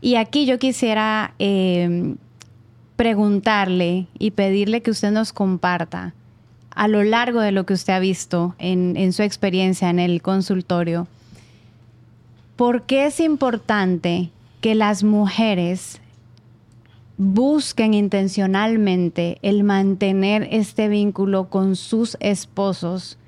Y 0.00 0.16
aquí 0.16 0.46
yo 0.46 0.58
quisiera 0.58 1.34
eh, 1.38 2.14
preguntarle 2.94 4.06
y 4.18 4.30
pedirle 4.32 4.82
que 4.82 4.90
usted 4.90 5.10
nos 5.10 5.32
comparta 5.32 6.14
a 6.76 6.88
lo 6.88 7.02
largo 7.02 7.40
de 7.40 7.52
lo 7.52 7.66
que 7.66 7.74
usted 7.74 7.94
ha 7.94 7.98
visto 7.98 8.54
en, 8.58 9.12
su 9.12 9.22
experiencia 9.22 9.90
en 9.90 9.98
el 9.98 10.22
consultorio, 10.22 11.08
¿por 12.54 12.82
qué 12.82 13.06
es 13.06 13.18
importante 13.18 14.30
que 14.60 14.74
las 14.74 15.02
mujeres 15.02 16.00
busquen 17.18 17.94
intencionalmente 17.94 19.38
el 19.40 19.64
mantener 19.64 20.48
este 20.50 20.88
vínculo 20.88 21.48
con 21.48 21.76
sus 21.76 22.18
esposos 22.20 23.18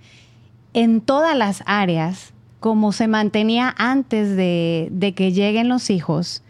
en 0.74 1.00
todas 1.00 1.34
las 1.34 1.62
áreas, 1.64 2.34
como 2.60 2.92
se 2.92 3.08
mantenía 3.08 3.74
antes 3.78 4.36
de, 4.36 5.14
que 5.16 5.32
lleguen 5.32 5.68
los 5.68 5.88
hijos. 5.88 6.42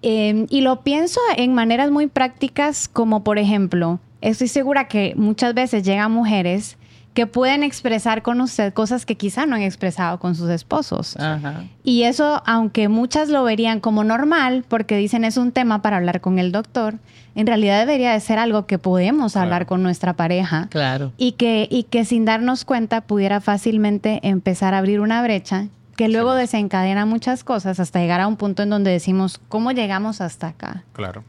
Em, 0.00 0.46
y 0.48 0.62
lo 0.62 0.82
pienso 0.82 1.20
en 1.36 1.52
maneras 1.52 1.90
muy 1.90 2.06
prácticas, 2.06 2.88
como 2.88 3.24
por 3.24 3.38
ejemplo, 3.38 4.00
estoy 4.20 4.48
segura 4.48 4.88
que 4.88 5.14
muchas 5.16 5.54
veces 5.54 5.82
llegan 5.82 6.12
mujeres 6.12 6.76
que 7.14 7.26
pueden 7.26 7.64
expresar 7.64 8.22
con 8.22 8.40
usted 8.40 8.72
cosas 8.72 9.04
que 9.04 9.16
quizá 9.16 9.44
no 9.44 9.56
han 9.56 9.62
expresado 9.62 10.20
con 10.20 10.36
sus 10.36 10.50
esposos. 10.50 11.16
Y 11.82 12.04
eso, 12.04 12.42
aunque 12.46 12.88
muchas 12.88 13.28
lo 13.28 13.42
verían 13.42 13.80
como 13.80 14.04
normal, 14.04 14.64
porque 14.68 14.96
dicen 14.96 15.24
es 15.24 15.36
un 15.36 15.50
tema 15.50 15.82
para 15.82 15.96
hablar 15.96 16.20
con 16.20 16.38
el 16.38 16.52
doctor, 16.52 17.00
en 17.34 17.48
realidad 17.48 17.80
debería 17.80 18.12
de 18.12 18.20
ser 18.20 18.38
algo 18.38 18.66
que 18.66 18.78
podemos 18.78 19.36
hablar 19.36 19.66
con 19.66 19.82
nuestra 19.82 20.12
pareja. 20.12 20.68
Claro. 20.70 21.12
Y 21.16 21.32
que, 21.32 21.66
y 21.68 21.84
que 21.84 22.04
sin 22.04 22.24
darnos 22.24 22.64
cuenta 22.64 23.00
pudiera 23.00 23.40
fácilmente 23.40 24.20
empezar 24.22 24.74
a 24.74 24.78
abrir 24.78 25.00
una 25.00 25.20
brecha 25.20 25.66
que 25.96 26.08
luego 26.08 26.34
desencadena 26.34 27.04
muchas 27.04 27.42
cosas 27.42 27.80
hasta 27.80 27.98
llegar 27.98 28.20
a 28.20 28.28
un 28.28 28.36
punto 28.36 28.62
en 28.62 28.70
donde 28.70 28.92
decimos, 28.92 29.40
¿cómo 29.48 29.72
llegamos 29.72 30.20
hasta 30.20 30.46
acá? 30.46 30.84
Claro. 30.92 31.24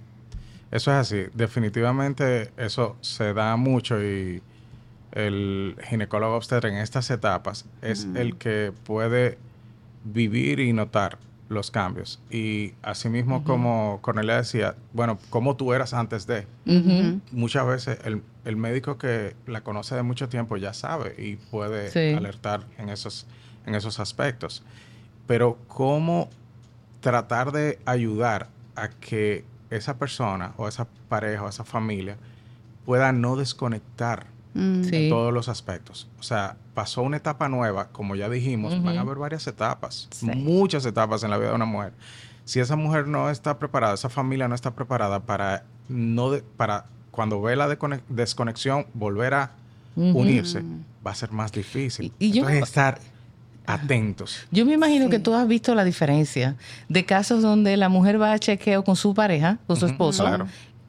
Eso 0.71 0.91
es 0.91 0.97
así. 0.97 1.25
Definitivamente 1.33 2.51
eso 2.57 2.95
se 3.01 3.33
da 3.33 3.55
mucho 3.55 4.01
y 4.03 4.41
el 5.11 5.75
ginecólogo 5.83 6.35
obstetra 6.35 6.69
en 6.69 6.77
estas 6.77 7.09
etapas 7.09 7.65
es 7.81 8.07
el 8.15 8.35
que 8.37 8.71
puede 8.83 9.39
vivir 10.03 10.59
y 10.59 10.71
notar 10.73 11.17
los 11.49 11.71
cambios. 11.71 12.19
Y 12.29 12.73
asimismo, 12.83 13.43
como 13.43 13.99
Cornelia 14.01 14.37
decía, 14.37 14.75
bueno, 14.93 15.17
como 15.31 15.55
tú 15.55 15.73
eras 15.73 15.93
antes 15.93 16.27
de. 16.27 16.45
Muchas 17.31 17.65
veces 17.65 17.99
el, 18.05 18.21
el, 18.45 18.55
médico 18.55 18.97
que 18.97 19.35
la 19.47 19.61
conoce 19.61 19.95
de 19.95 20.03
mucho 20.03 20.29
tiempo 20.29 20.57
ya 20.57 20.73
sabe 20.73 21.15
y 21.17 21.35
puede 21.37 22.15
alertar 22.15 22.67
en 22.77 22.89
esos, 22.89 23.25
en 23.65 23.73
esos 23.73 23.99
aspectos. 23.99 24.63
Pero 25.25 25.57
cómo 25.67 26.29
tratar 27.01 27.51
de 27.51 27.79
ayudar 27.85 28.49
a 28.75 28.89
que 28.89 29.43
esa 29.69 29.97
persona 29.97 30.53
o 30.57 30.67
esa 30.67 30.87
pareja 31.07 31.43
o 31.43 31.49
esa 31.49 31.63
familia 31.63 32.17
pueda 32.85 33.11
no 33.11 33.35
desconectar 33.35 34.27
mm. 34.53 34.93
en 34.93 35.09
todos 35.09 35.33
los 35.33 35.49
aspectos. 35.49 36.07
O 36.19 36.23
sea, 36.23 36.57
pasó 36.73 37.01
una 37.01 37.17
etapa 37.17 37.49
nueva, 37.49 37.89
como 37.89 38.15
ya 38.15 38.29
dijimos, 38.29 38.81
van 38.83 38.97
a 38.97 39.01
haber 39.01 39.17
varias 39.17 39.45
etapas, 39.47 40.09
muchas 40.21 40.85
etapas 40.85 41.23
en 41.23 41.29
la 41.29 41.37
vida 41.37 41.49
de 41.49 41.55
una 41.55 41.65
mujer. 41.65 41.93
Si 42.45 42.59
esa 42.59 42.75
mujer 42.75 43.07
no 43.07 43.29
está 43.29 43.59
preparada, 43.59 43.93
esa 43.93 44.09
familia 44.09 44.47
no 44.47 44.55
está 44.55 44.71
preparada 44.71 45.19
para 45.19 45.65
no 45.87 46.31
para 46.57 46.85
cuando 47.11 47.41
ve 47.41 47.55
la 47.55 47.67
desconexión 48.07 48.87
volver 48.93 49.33
a 49.33 49.51
unirse, 49.95 50.63
va 51.05 51.11
a 51.11 51.15
ser 51.15 51.31
más 51.31 51.51
difícil. 51.51 52.13
Y, 52.17 52.37
Entonces, 52.39 52.63
estar 52.63 52.99
atentos. 53.69 54.47
Yo 54.51 54.65
me 54.65 54.73
imagino 54.73 55.09
que 55.09 55.19
tú 55.19 55.33
has 55.35 55.47
visto 55.47 55.75
la 55.75 55.83
diferencia 55.83 56.55
de 56.87 57.05
casos 57.05 57.43
donde 57.43 57.77
la 57.77 57.87
mujer 57.87 58.19
va 58.19 58.33
a 58.33 58.39
chequeo 58.39 58.83
con 58.83 58.95
su 58.95 59.13
pareja, 59.13 59.59
con 59.67 59.77
su 59.77 59.85
esposo, 59.85 60.25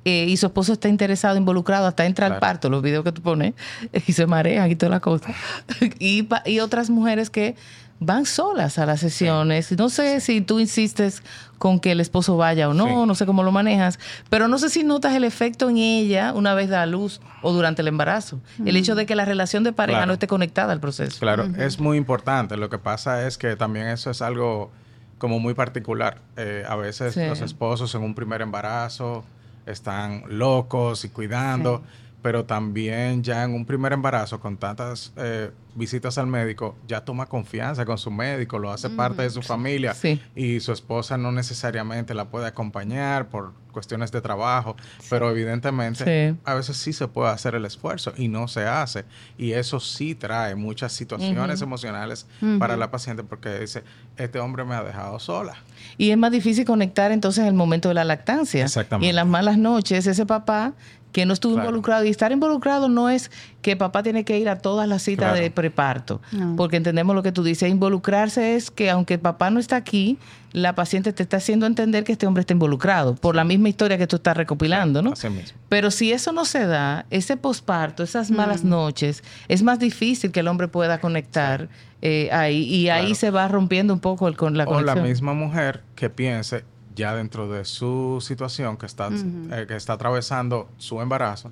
eh, 0.06 0.24
y 0.26 0.36
su 0.38 0.46
esposo 0.46 0.72
está 0.72 0.88
interesado, 0.88 1.36
involucrado, 1.36 1.86
hasta 1.86 2.06
entra 2.06 2.26
al 2.26 2.38
parto, 2.38 2.70
los 2.70 2.82
videos 2.82 3.04
que 3.04 3.12
tú 3.12 3.20
pones, 3.20 3.52
y 4.06 4.12
se 4.12 4.26
marean 4.26 4.70
y 4.70 4.76
toda 4.76 4.88
la 4.88 5.00
cosa. 5.00 5.34
y, 5.98 6.26
y 6.46 6.60
otras 6.60 6.88
mujeres 6.88 7.28
que 7.28 7.54
van 8.00 8.24
solas 8.24 8.78
a 8.78 8.86
las 8.86 9.00
sesiones. 9.00 9.70
No 9.78 9.90
sé 9.90 10.20
si 10.20 10.40
tú 10.40 10.58
insistes 10.58 11.22
con 11.58 11.78
que 11.78 11.92
el 11.92 12.00
esposo 12.00 12.38
vaya 12.38 12.70
o 12.70 12.74
no, 12.74 13.04
no 13.04 13.14
sé 13.14 13.26
cómo 13.26 13.42
lo 13.42 13.52
manejas, 13.52 13.98
pero 14.30 14.48
no 14.48 14.58
sé 14.58 14.70
si 14.70 14.82
notas 14.82 15.14
el 15.14 15.24
efecto 15.24 15.68
en 15.68 15.76
ella 15.76 16.32
una 16.32 16.54
vez 16.54 16.70
da 16.70 16.82
a 16.82 16.86
luz 16.86 17.20
o 17.42 17.52
durante 17.52 17.82
el 17.82 17.88
embarazo. 17.88 18.40
El 18.64 18.76
hecho 18.76 18.94
de 18.94 19.04
que 19.04 19.14
la 19.14 19.26
relación 19.26 19.62
de 19.62 19.74
pareja 19.74 20.06
no 20.06 20.14
esté 20.14 20.26
conectada 20.26 20.72
al 20.72 20.80
proceso. 20.80 21.20
Claro, 21.20 21.44
es 21.58 21.78
muy 21.78 21.98
importante. 21.98 22.56
Lo 22.56 22.70
que 22.70 22.78
pasa 22.78 23.26
es 23.26 23.36
que 23.36 23.56
también 23.56 23.88
eso 23.88 24.10
es 24.10 24.22
algo 24.22 24.70
como 25.18 25.38
muy 25.38 25.52
particular. 25.52 26.22
Eh, 26.38 26.64
a 26.66 26.76
veces 26.76 27.14
los 27.16 27.42
esposos 27.42 27.94
en 27.94 28.02
un 28.02 28.14
primer 28.14 28.40
embarazo 28.40 29.22
están 29.66 30.24
locos 30.26 31.04
y 31.04 31.10
cuidando, 31.10 31.82
pero 32.22 32.44
también 32.44 33.22
ya 33.22 33.44
en 33.44 33.54
un 33.54 33.64
primer 33.66 33.92
embarazo 33.92 34.40
con 34.40 34.56
tantas... 34.56 35.12
Eh, 35.16 35.50
visitas 35.76 36.18
al 36.18 36.26
médico, 36.26 36.76
ya 36.88 37.04
toma 37.04 37.26
confianza 37.26 37.84
con 37.86 37.96
su 37.96 38.10
médico, 38.10 38.58
lo 38.58 38.72
hace 38.72 38.90
parte 38.90 39.22
de 39.22 39.30
su 39.30 39.40
familia 39.40 39.94
Sí. 39.94 40.20
y 40.34 40.58
su 40.58 40.72
esposa 40.72 41.16
no 41.16 41.30
necesariamente 41.30 42.12
la 42.12 42.24
puede 42.24 42.48
acompañar 42.48 43.28
por 43.28 43.52
cuestiones 43.70 44.10
de 44.10 44.20
trabajo, 44.20 44.74
pero 45.08 45.30
evidentemente 45.30 46.32
Sí. 46.32 46.36
a 46.44 46.54
veces 46.54 46.76
sí 46.76 46.92
se 46.92 47.06
puede 47.06 47.30
hacer 47.30 47.54
el 47.54 47.64
esfuerzo 47.64 48.12
y 48.16 48.26
no 48.26 48.48
se 48.48 48.66
hace. 48.66 49.04
Y 49.38 49.52
eso 49.52 49.78
sí 49.78 50.16
trae 50.16 50.56
muchas 50.56 50.92
situaciones 50.92 51.62
emocionales 51.62 52.26
para 52.58 52.76
la 52.76 52.90
paciente 52.90 53.22
porque 53.22 53.60
dice, 53.60 53.84
este 54.16 54.40
hombre 54.40 54.64
me 54.64 54.74
ha 54.74 54.82
dejado 54.82 55.20
sola. 55.20 55.54
Y 55.98 56.10
es 56.10 56.18
más 56.18 56.32
difícil 56.32 56.64
conectar 56.64 57.12
entonces 57.12 57.46
el 57.46 57.54
momento 57.54 57.88
de 57.88 57.94
la 57.94 58.04
lactancia. 58.04 58.64
Exactamente. 58.64 59.06
Y 59.06 59.10
en 59.10 59.16
las 59.16 59.26
malas 59.26 59.56
noches, 59.56 60.04
ese 60.08 60.26
papá 60.26 60.72
que 61.12 61.26
no 61.26 61.32
estuvo 61.32 61.54
Claro. 61.54 61.68
involucrado. 61.68 62.04
Y 62.04 62.08
estar 62.08 62.32
involucrado 62.32 62.88
no 62.88 63.08
es 63.10 63.30
que 63.62 63.76
papá 63.76 64.02
tiene 64.02 64.24
que 64.24 64.38
ir 64.38 64.48
a 64.48 64.56
todas 64.58 64.88
las 64.88 65.02
citas 65.02 65.30
Claro. 65.30 65.42
de 65.42 65.50
preparto. 65.50 66.20
No. 66.32 66.56
Porque 66.56 66.76
entendemos 66.76 67.14
lo 67.16 67.22
que 67.22 67.32
tú 67.32 67.42
dices. 67.42 67.68
Involucrarse 67.70 68.54
es 68.56 68.70
que 68.70 68.90
aunque 68.90 69.18
papá 69.18 69.50
no 69.50 69.58
está 69.60 69.76
aquí, 69.76 70.18
la 70.52 70.74
paciente 70.74 71.12
te 71.12 71.22
está 71.22 71.36
haciendo 71.38 71.66
entender 71.66 72.02
que 72.04 72.12
este 72.12 72.26
hombre 72.26 72.40
está 72.40 72.52
involucrado 72.54 73.14
por 73.14 73.34
la 73.36 73.44
misma 73.44 73.68
historia 73.68 73.98
que 73.98 74.06
tú 74.06 74.16
estás 74.16 74.36
recopilando, 74.36 75.02
¿no? 75.02 75.12
Así 75.12 75.28
mismo. 75.30 75.58
Pero 75.68 75.90
si 75.90 76.12
eso 76.12 76.32
no 76.32 76.44
se 76.44 76.66
da, 76.66 77.06
ese 77.10 77.36
posparto, 77.36 78.02
esas 78.02 78.30
malas 78.30 78.64
noches, 78.64 79.22
es 79.48 79.62
más 79.62 79.78
difícil 79.78 80.32
que 80.32 80.40
el 80.40 80.48
hombre 80.48 80.68
pueda 80.68 80.98
conectar 81.00 81.68
eh, 82.02 82.30
ahí 82.32 82.62
y 82.62 82.88
ahí 82.88 83.00
Claro. 83.02 83.14
se 83.14 83.30
va 83.30 83.46
rompiendo 83.48 83.92
un 83.92 84.00
poco 84.00 84.26
el, 84.26 84.36
con 84.36 84.56
la 84.56 84.64
o 84.64 84.80
la 84.80 84.94
conexión. 84.94 85.04
misma 85.06 85.34
mujer 85.34 85.82
que 85.94 86.08
piense 86.08 86.64
ya 87.00 87.14
dentro 87.14 87.48
de 87.48 87.64
su 87.64 88.18
situación 88.20 88.76
que 88.76 88.86
está, 88.86 89.08
eh, 89.10 89.64
que 89.66 89.74
está 89.76 89.94
atravesando 89.94 90.68
su 90.78 91.00
embarazo, 91.00 91.50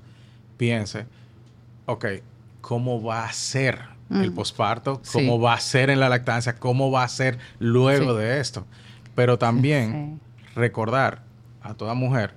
piense, 0.57 1.07
ok, 1.87 2.05
¿cómo 2.61 3.03
va 3.03 3.25
a 3.25 3.33
ser 3.33 3.81
el 4.11 4.33
posparto? 4.33 5.01
Sí. 5.03 5.13
¿Cómo 5.19 5.41
va 5.41 5.55
a 5.55 5.61
ser 5.61 5.91
en 5.91 6.01
la 6.01 6.09
lactancia? 6.09 6.57
¿Cómo 6.57 6.91
va 6.91 7.03
a 7.05 7.09
ser 7.09 7.39
luego 7.59 8.13
Sí. 8.15 8.19
de 8.21 8.41
esto? 8.41 8.67
Pero 9.15 9.39
también 9.39 10.21
recordar 10.55 11.23
a 11.63 11.75
toda 11.75 11.95
mujer 11.95 12.35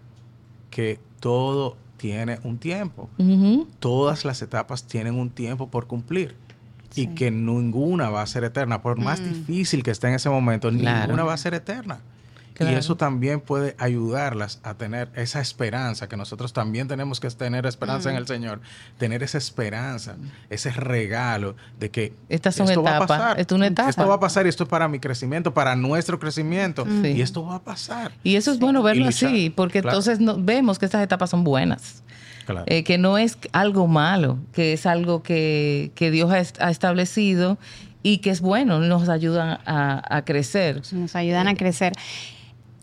que 0.69 1.00
todo 1.19 1.78
tiene 1.97 2.39
un 2.43 2.58
tiempo. 2.58 3.10
Todas 3.80 4.26
las 4.26 4.41
etapas 4.41 4.84
tienen 4.86 5.15
un 5.19 5.30
tiempo 5.30 5.69
por 5.69 5.88
cumplir. 5.88 6.36
Y 6.93 7.08
que 7.08 7.32
ninguna 7.32 8.10
va 8.10 8.21
a 8.21 8.28
ser 8.28 8.43
eterna. 8.43 8.82
Por 8.82 9.00
más 9.00 9.24
difícil 9.24 9.82
que 9.82 9.91
esté 9.91 10.08
en 10.10 10.15
ese 10.15 10.30
momento, 10.30 10.69
Claro. 10.69 11.02
ninguna 11.08 11.24
va 11.24 11.34
a 11.34 11.38
ser 11.38 11.54
eterna. 11.54 12.00
Claro. 12.53 12.73
Y 12.73 12.75
eso 12.79 12.95
también 12.97 13.39
puede 13.39 13.75
ayudarlas 13.79 14.59
a 14.63 14.73
tener 14.75 15.09
esa 15.15 15.39
esperanza, 15.41 16.07
que 16.07 16.17
nosotros 16.17 16.53
también 16.53 16.87
tenemos 16.87 17.19
que 17.19 17.29
tener 17.29 17.65
esperanza 17.65 18.09
en 18.11 18.17
el 18.17 18.27
Señor, 18.27 18.61
tener 18.97 19.23
esa 19.23 19.37
esperanza, 19.37 20.15
ese 20.49 20.69
regalo 20.71 21.55
de 21.79 21.89
que 21.89 22.13
Estas 22.29 22.55
son 22.55 22.67
esto 22.67 22.83
va 22.83 22.91
a 22.91 22.97
etapas, 22.97 23.17
pasar. 23.19 23.39
es 23.39 23.51
una 23.51 23.67
etapa. 23.67 23.89
Esto 23.89 24.07
va 24.07 24.15
a 24.15 24.19
pasar 24.19 24.45
y 24.45 24.49
esto 24.49 24.63
es 24.63 24.69
para 24.69 24.87
mi 24.87 24.99
crecimiento, 24.99 25.53
para 25.53 25.75
nuestro 25.75 26.19
crecimiento. 26.19 26.85
Sí. 27.01 27.07
Y 27.09 27.21
esto 27.21 27.43
va 27.45 27.55
a 27.55 27.63
pasar. 27.63 28.11
Y 28.23 28.35
eso 28.35 28.51
es 28.51 28.59
bueno 28.59 28.83
verlo 28.83 29.07
así, 29.07 29.49
porque 29.49 29.81
Claro. 29.81 29.97
entonces 29.97 30.19
no- 30.19 30.37
vemos 30.37 30.77
que 30.77 30.85
estas 30.85 31.01
etapas 31.03 31.29
son 31.29 31.43
buenas. 31.43 32.03
Claro. 32.45 32.63
Eh, 32.67 32.83
que 32.83 32.97
no 32.97 33.17
es 33.17 33.37
algo 33.53 33.87
malo, 33.87 34.37
que 34.51 34.73
es 34.73 34.85
algo 34.85 35.23
que, 35.23 35.91
que 35.95 36.11
Dios 36.11 36.29
ha, 36.31 36.39
est- 36.39 36.59
ha 36.59 36.69
establecido 36.69 37.57
y 38.03 38.17
que 38.17 38.31
es 38.31 38.41
bueno, 38.41 38.79
nos 38.79 39.09
ayudan 39.09 39.59
a, 39.65 40.01
a 40.17 40.25
crecer. 40.25 40.81
nos 40.91 41.15
ayudan 41.15 41.47
a 41.47 41.55
crecer. 41.55 41.93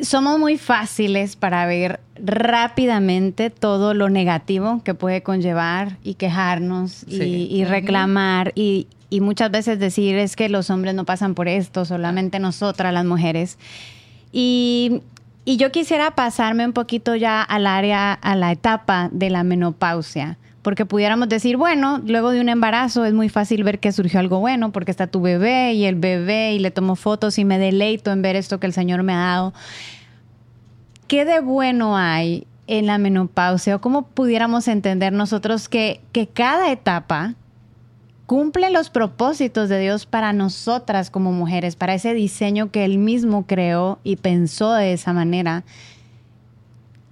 Somos 0.01 0.39
muy 0.39 0.59
fáciles 0.59 1.35
para 1.37 1.67
ver 1.67 2.01
rápidamente 2.25 3.51
todo 3.51 3.95
lo 3.95 4.09
negativo 4.09 4.81
que 4.85 4.95
puede 4.95 5.23
conllevar 5.23 5.97
y 6.05 6.15
quejarnos 6.15 7.05
y- 7.09 7.65
reclamar 7.65 8.53
y, 8.55 8.87
y 9.11 9.21
muchas 9.21 9.51
veces 9.51 9.79
decir 9.79 10.17
es 10.17 10.37
que 10.37 10.49
los 10.49 10.71
hombres 10.71 10.95
no 10.95 11.05
pasan 11.05 11.35
por 11.35 11.49
esto, 11.49 11.85
solamente 11.85 12.39
nosotras 12.39 12.93
las 12.93 13.05
mujeres. 13.05 13.59
Y, 14.33 15.01
y 15.45 15.57
yo 15.57 15.73
quisiera 15.73 16.15
pasarme 16.15 16.65
un 16.67 16.73
poquito 16.73 17.17
ya 17.17 17.43
al 17.43 17.67
área, 17.67 18.13
a 18.13 18.37
la 18.37 18.53
etapa 18.53 19.09
de 19.13 19.31
la 19.31 19.43
menopausia, 19.43 20.39
porque 20.62 20.85
pudiéramos 20.85 21.29
decir, 21.29 21.57
bueno, 21.57 22.01
luego 22.05 22.31
de 22.31 22.40
un 22.40 22.49
embarazo 22.49 23.05
es 23.05 23.14
muy 23.14 23.29
fácil 23.29 23.62
ver 23.64 23.79
que 23.79 23.92
surgió 23.92 24.21
algo 24.21 24.40
bueno, 24.40 24.73
porque 24.73 24.90
está 24.90 25.07
tu 25.07 25.21
bebé 25.21 25.73
y 25.75 25.85
el 25.85 25.94
bebé 25.94 26.53
y 26.53 26.59
le 26.59 26.71
tomo 26.71 26.97
fotos 26.97 27.38
y 27.38 27.44
me 27.44 27.59
deleito 27.59 28.11
en 28.11 28.23
ver 28.23 28.37
esto 28.37 28.59
que 28.59 28.66
el 28.66 28.73
Señor 28.73 29.03
me 29.03 29.12
ha 29.12 29.18
dado. 29.18 29.53
¿Qué 31.07 31.25
de 31.25 31.40
bueno 31.40 31.97
hay 31.97 32.47
en 32.66 32.87
la 32.87 32.99
menopausia 32.99 33.77
o 33.77 33.81
cómo 33.81 34.03
pudiéramos 34.09 34.68
entender 34.68 35.12
nosotros 35.12 35.68
que, 35.68 36.03
que 36.12 36.27
cada 36.27 36.71
etapa 36.71 37.35
cumple 38.27 38.68
los 38.71 38.90
propósitos 38.90 39.71
de 39.71 39.81
Dios 39.81 40.05
para 40.05 40.35
nosotras 40.35 41.09
como 41.11 41.33
mujeres, 41.33 41.77
para 41.77 41.94
ese 41.94 42.12
diseño 42.12 42.71
que 42.71 42.85
Él 42.85 42.99
mismo 42.99 43.47
creó 43.47 44.01
y 44.05 44.16
pensó 44.16 44.75
de 44.75 44.92
esa 44.92 45.14
manera? 45.14 45.64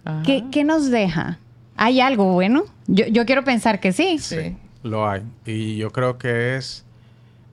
Ajá. 0.05 0.23
¿Qué, 0.25 0.45
qué 0.51 0.63
nos 0.63 0.91
deja? 0.91 1.39
¿Hay 1.77 2.01
algo 2.01 2.33
bueno? 2.33 2.65
Yo, 2.87 3.07
yo 3.07 3.27
quiero 3.27 3.45
pensar 3.45 3.81
que 3.81 3.93
sí. 3.93 4.19
Sí. 4.19 4.57
Lo 4.83 5.09
hay. 5.09 5.23
Y 5.45 5.77
yo 5.77 5.91
creo 5.91 6.19
que 6.19 6.57
es 6.57 6.85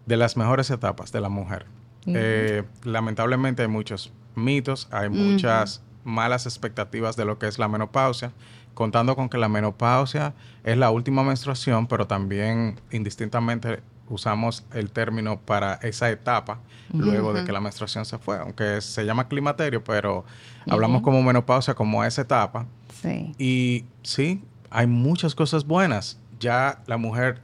de 0.06 0.18
las 0.18 0.38
mejores 0.38 0.70
etapas 0.70 1.12
de 1.12 1.22
la 1.22 1.30
mujer. 1.30 1.66
Eh, 2.06 2.64
lamentablemente 2.84 3.62
hay 3.62 3.68
muchos 3.68 4.12
mitos, 4.36 4.88
hay 4.92 5.10
muchas 5.10 5.82
malas 6.04 6.46
expectativas 6.46 7.16
de 7.16 7.26
lo 7.26 7.40
que 7.40 7.48
es 7.48 7.60
la 7.60 7.68
menopausia, 7.68 8.32
contando 8.74 9.16
con 9.16 9.30
que 9.30 9.38
la 9.38 9.48
menopausia 9.48 10.34
es 10.64 10.78
la 10.78 10.92
última 10.92 11.24
menstruación, 11.24 11.88
pero 11.88 12.08
también 12.08 12.80
indistintamente 12.92 13.82
usamos 14.10 14.66
el 14.74 14.92
término 14.92 15.40
para 15.40 15.76
esa 15.76 16.10
etapa 16.10 16.60
luego 16.92 17.34
de 17.34 17.46
que 17.46 17.52
la 17.52 17.62
menstruación 17.62 18.06
se 18.06 18.18
fue, 18.20 18.38
aunque 18.38 18.82
se 18.82 19.06
llama 19.06 19.28
climaterio, 19.28 19.84
pero 19.84 20.26
hablamos 20.70 21.02
como 21.02 21.24
menopausia 21.24 21.74
como 21.74 22.04
esa 22.04 22.22
etapa. 22.22 22.66
Sí. 23.04 23.36
Y 23.38 23.86
sí, 24.02 24.42
hay 24.70 24.88
muchas 24.88 25.36
cosas 25.36 25.66
buenas. 25.66 26.18
Ya 26.40 26.82
la 26.88 26.98
mujer 26.98 27.42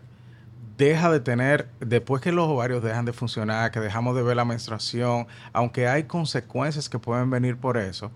deja 0.78 1.12
de 1.12 1.20
tener, 1.20 1.68
después 1.82 2.22
que 2.22 2.32
los 2.32 2.48
ovarios 2.48 2.82
dejan 2.82 3.04
de 3.04 3.12
funcionar, 3.12 3.70
que 3.72 3.82
dejamos 3.82 4.16
de 4.16 4.24
ver 4.24 4.38
la 4.38 4.46
menstruación, 4.46 5.28
aunque 5.52 5.90
hay 5.90 6.06
consecuencias 6.06 6.88
que 6.88 6.98
pueden 6.98 7.30
venir 7.30 7.58
por 7.58 7.78
eso, 7.78 8.12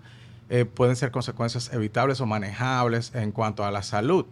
eh, 0.48 0.64
pueden 0.64 0.96
ser 0.96 1.10
consecuencias 1.10 1.70
evitables 1.74 2.22
o 2.22 2.26
manejables 2.26 3.14
en 3.14 3.32
cuanto 3.32 3.64
a 3.64 3.70
la 3.70 3.82
salud. 3.82 4.24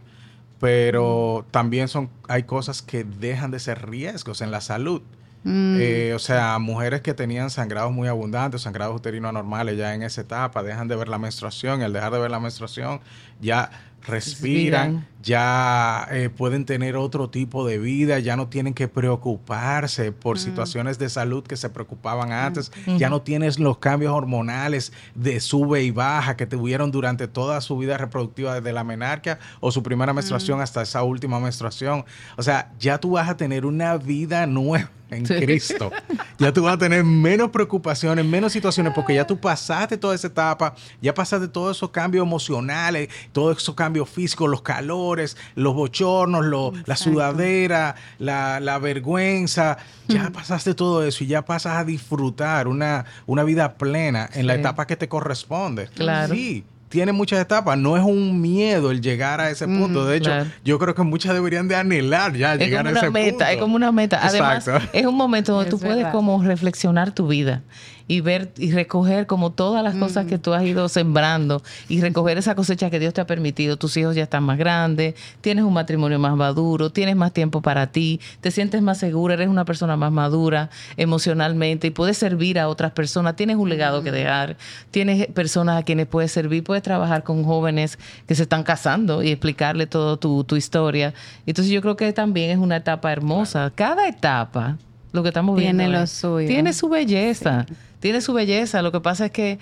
Pero 0.58 1.44
también 1.50 1.88
son, 1.88 2.08
hay 2.26 2.44
cosas 2.44 2.80
que 2.80 3.04
dejan 3.04 3.50
de 3.50 3.58
ser 3.58 3.90
riesgos 3.90 4.40
en 4.40 4.50
la 4.50 4.62
salud. 4.62 5.02
Mm, 5.44 5.76
Eh, 5.80 6.12
o 6.14 6.18
sea, 6.18 6.58
mujeres 6.58 7.00
que 7.00 7.14
tenían 7.14 7.50
sangrados 7.50 7.92
muy 7.92 8.06
abundantes, 8.08 8.62
sangrados 8.62 8.94
uterinos 8.96 9.30
anormales, 9.30 9.76
ya 9.76 9.94
en 9.94 10.02
esa 10.02 10.20
etapa 10.20 10.62
dejan 10.62 10.88
de 10.88 10.96
ver 10.96 11.08
la 11.08 11.18
menstruación. 11.18 11.80
Y 11.80 11.84
al 11.84 11.92
dejar 11.92 12.12
de 12.12 12.20
ver 12.20 12.30
la 12.30 12.40
menstruación, 12.40 13.00
ya 13.40 13.70
respiran, 14.04 14.94
Respiran. 14.94 15.06
ya 15.22 16.08
eh, 16.10 16.28
pueden 16.28 16.64
tener 16.64 16.96
otro 16.96 17.30
tipo 17.30 17.64
de 17.66 17.78
vida, 17.78 18.18
ya 18.18 18.36
no 18.36 18.48
tienen 18.48 18.74
que 18.74 18.88
preocuparse 18.88 20.10
por 20.12 20.38
situaciones 20.40 20.98
de 20.98 21.08
salud 21.08 21.44
que 21.44 21.56
se 21.56 21.70
preocupaban 21.70 22.32
antes, 22.32 22.72
ya 22.98 23.08
no 23.08 23.22
tienes 23.22 23.58
los 23.60 23.78
cambios 23.78 24.12
hormonales 24.12 24.92
de 25.14 25.38
sube 25.40 25.82
y 25.84 25.90
baja 25.92 26.36
que 26.36 26.46
tuvieron 26.46 26.90
durante 26.90 27.28
toda 27.28 27.60
su 27.60 27.78
vida 27.78 27.96
reproductiva 27.96 28.54
desde 28.56 28.72
la 28.72 28.82
menarquia 28.84 29.38
o 29.60 29.70
su 29.70 29.82
primera 29.84 30.12
menstruación 30.12 30.60
hasta 30.60 30.82
esa 30.82 31.02
última 31.04 31.38
menstruación. 31.38 32.04
O 32.36 32.42
sea, 32.42 32.72
ya 32.80 32.98
tú 32.98 33.12
vas 33.12 33.28
a 33.28 33.36
tener 33.36 33.64
una 33.66 33.96
vida 33.96 34.46
nueva 34.46 34.90
en 35.12 35.26
Sí. 35.26 35.34
Cristo. 35.34 35.90
Ya 36.38 36.52
tú 36.52 36.62
vas 36.64 36.74
a 36.74 36.78
tener 36.78 37.04
menos 37.04 37.50
preocupaciones, 37.50 38.24
menos 38.24 38.52
situaciones, 38.52 38.92
porque 38.94 39.14
ya 39.14 39.26
tú 39.26 39.38
pasaste 39.38 39.96
toda 39.96 40.14
esa 40.14 40.26
etapa, 40.28 40.74
ya 41.00 41.14
pasaste 41.14 41.48
todos 41.48 41.76
esos 41.76 41.90
cambios 41.90 42.24
emocionales, 42.26 43.08
todos 43.32 43.58
esos 43.58 43.74
cambios 43.74 44.08
físicos, 44.08 44.48
los 44.50 44.62
calores, 44.62 45.36
los 45.54 45.74
bochornos, 45.74 46.44
lo- 46.44 46.72
la 46.86 46.96
sudadera, 46.96 47.94
la, 48.18 48.60
la 48.60 48.78
vergüenza. 48.78 49.76
Ya 50.08 50.30
pasaste 50.30 50.74
todo 50.74 51.04
eso 51.06 51.24
y 51.24 51.28
ya 51.28 51.44
pasas 51.44 51.76
a 51.78 51.84
disfrutar 51.84 52.68
una, 52.68 53.04
una 53.26 53.44
vida 53.44 53.74
plena 53.74 54.28
en 54.34 54.46
la 54.46 54.54
etapa 54.56 54.86
que 54.86 54.96
te 54.96 55.08
corresponde. 55.08 55.88
Claro. 55.94 56.34
Sí. 56.34 56.64
Tiene 56.92 57.10
muchas 57.12 57.40
etapas, 57.40 57.78
no 57.78 57.96
es 57.96 58.02
un 58.04 58.38
miedo 58.42 58.90
el 58.90 59.00
llegar 59.00 59.40
a 59.40 59.48
ese 59.48 59.66
punto. 59.66 60.04
De 60.04 60.18
hecho, 60.18 60.28
claro. 60.30 60.50
yo 60.62 60.78
creo 60.78 60.94
que 60.94 61.02
muchas 61.02 61.32
deberían 61.32 61.66
de 61.66 61.74
anhelar 61.74 62.34
ya 62.36 62.52
Es 62.52 62.60
llegar 62.60 62.84
como 62.84 62.96
a 62.96 62.98
ese 63.00 63.10
meta, 63.10 63.30
punto. 63.30 63.44
es 63.46 63.56
como 63.56 63.76
una 63.76 63.92
meta. 63.92 64.20
Además, 64.22 64.68
Exacto. 64.68 64.88
es 64.92 65.06
un 65.06 65.16
momento 65.16 65.52
donde 65.54 65.70
Es 65.70 65.74
tú 65.74 65.80
puedes 65.80 66.06
como 66.08 66.42
reflexionar 66.42 67.12
tu 67.12 67.26
vida 67.28 67.62
y 68.08 68.20
ver 68.20 68.52
y 68.58 68.72
recoger 68.72 69.26
como 69.26 69.50
todas 69.52 69.82
las 69.84 69.94
cosas 69.96 70.26
que 70.26 70.38
tú 70.38 70.52
has 70.54 70.64
ido 70.64 70.88
sembrando 70.88 71.62
y 71.88 72.00
recoger 72.00 72.38
esa 72.38 72.54
cosecha 72.54 72.90
que 72.90 72.98
Dios 72.98 73.14
te 73.14 73.20
ha 73.20 73.26
permitido. 73.26 73.76
Tus 73.76 73.96
hijos 73.96 74.14
ya 74.16 74.24
están 74.24 74.42
más 74.44 74.58
grandes, 74.58 75.14
tienes 75.40 75.64
un 75.64 75.72
matrimonio 75.72 76.18
más 76.18 76.36
maduro, 76.36 76.90
tienes 76.90 77.16
más 77.16 77.32
tiempo 77.32 77.60
para 77.62 77.88
ti, 77.92 78.20
te 78.40 78.50
sientes 78.50 78.82
más 78.82 78.98
segura, 78.98 79.34
eres 79.34 79.48
una 79.48 79.64
persona 79.64 79.96
más 79.96 80.12
madura 80.12 80.70
emocionalmente 80.96 81.88
y 81.88 81.90
puedes 81.90 82.16
servir 82.18 82.58
a 82.58 82.68
otras 82.68 82.92
personas, 82.92 83.36
tienes 83.36 83.56
un 83.56 83.68
legado 83.68 84.02
que 84.02 84.10
dejar, 84.12 84.56
tienes 84.90 85.26
personas 85.28 85.80
a 85.80 85.84
quienes 85.84 86.06
puedes 86.06 86.32
servir, 86.32 86.64
puedes 86.64 86.82
trabajar 86.82 87.22
con 87.22 87.44
jóvenes 87.44 87.98
que 88.26 88.34
se 88.34 88.42
están 88.44 88.62
casando 88.62 89.22
y 89.22 89.28
explicarle 89.30 89.86
todo 89.86 90.16
tu, 90.18 90.44
tu 90.44 90.56
historia. 90.56 91.14
Entonces 91.46 91.72
yo 91.72 91.80
creo 91.82 91.96
que 91.96 92.12
también 92.12 92.50
es 92.50 92.58
una 92.58 92.76
etapa 92.76 93.12
hermosa. 93.12 93.70
Cada 93.74 94.08
etapa 94.08 94.78
lo 95.12 95.22
que 95.22 95.28
estamos 95.28 95.58
Tiene 95.58 95.84
viendo. 95.84 95.98
lo 95.98 96.04
es- 96.04 96.10
suyo. 96.10 96.48
Tiene 96.48 96.72
su 96.72 96.88
belleza. 96.88 97.66
Tiene 98.02 98.20
su 98.20 98.32
belleza. 98.34 98.82
Lo 98.82 98.90
que 98.92 99.00
pasa 99.00 99.26
es 99.26 99.30
que 99.32 99.58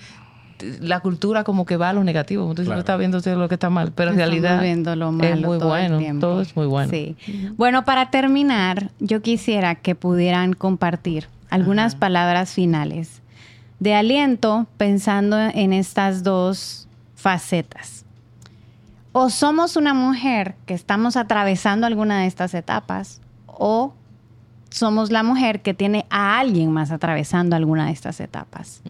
la 0.79 0.99
cultura 0.99 1.43
como 1.43 1.65
que 1.65 1.77
va 1.77 1.89
a 1.89 1.93
lo 1.93 2.03
negativo. 2.03 2.49
Dices, 2.49 2.65
Claro. 2.65 2.75
no 2.77 2.79
está 2.79 2.97
viendo 2.97 3.17
usted 3.19 3.35
lo 3.37 3.47
que 3.47 3.55
está 3.55 3.69
mal. 3.69 3.91
Pero 3.93 4.11
en 4.11 4.17
realidad 4.17 4.61
viendo 4.61 4.95
lo 4.95 5.09
es 5.09 5.13
malo 5.15 5.47
muy 5.47 5.59
todo 5.59 5.75
el 5.77 5.81
bueno. 5.89 5.97
tiempo. 5.99 6.19
Todo 6.27 6.41
es 6.41 6.55
muy 6.55 6.65
bueno. 6.65 6.89
Sí. 6.89 7.15
Bueno, 7.55 7.85
para 7.85 8.09
terminar, 8.09 8.89
yo 8.99 9.21
quisiera 9.21 9.75
que 9.75 9.93
pudieran 9.95 10.53
compartir 10.53 11.27
algunas 11.51 11.95
palabras 11.95 12.51
finales 12.53 13.21
de 13.79 13.93
aliento 13.95 14.65
pensando 14.77 15.37
en 15.39 15.71
estas 15.73 16.23
dos 16.23 16.87
facetas. 17.15 18.05
O 19.11 19.29
somos 19.29 19.75
una 19.75 19.93
mujer 19.93 20.55
que 20.65 20.73
estamos 20.73 21.15
atravesando 21.15 21.85
alguna 21.85 22.21
de 22.21 22.27
estas 22.27 22.53
etapas 22.53 23.21
o 23.45 23.93
somos 24.71 25.11
la 25.11 25.21
mujer 25.21 25.61
que 25.61 25.73
tiene 25.73 26.05
a 26.09 26.39
alguien 26.39 26.71
más 26.71 26.91
atravesando 26.91 27.55
alguna 27.55 27.85
de 27.85 27.91
estas 27.91 28.19
etapas. 28.19 28.81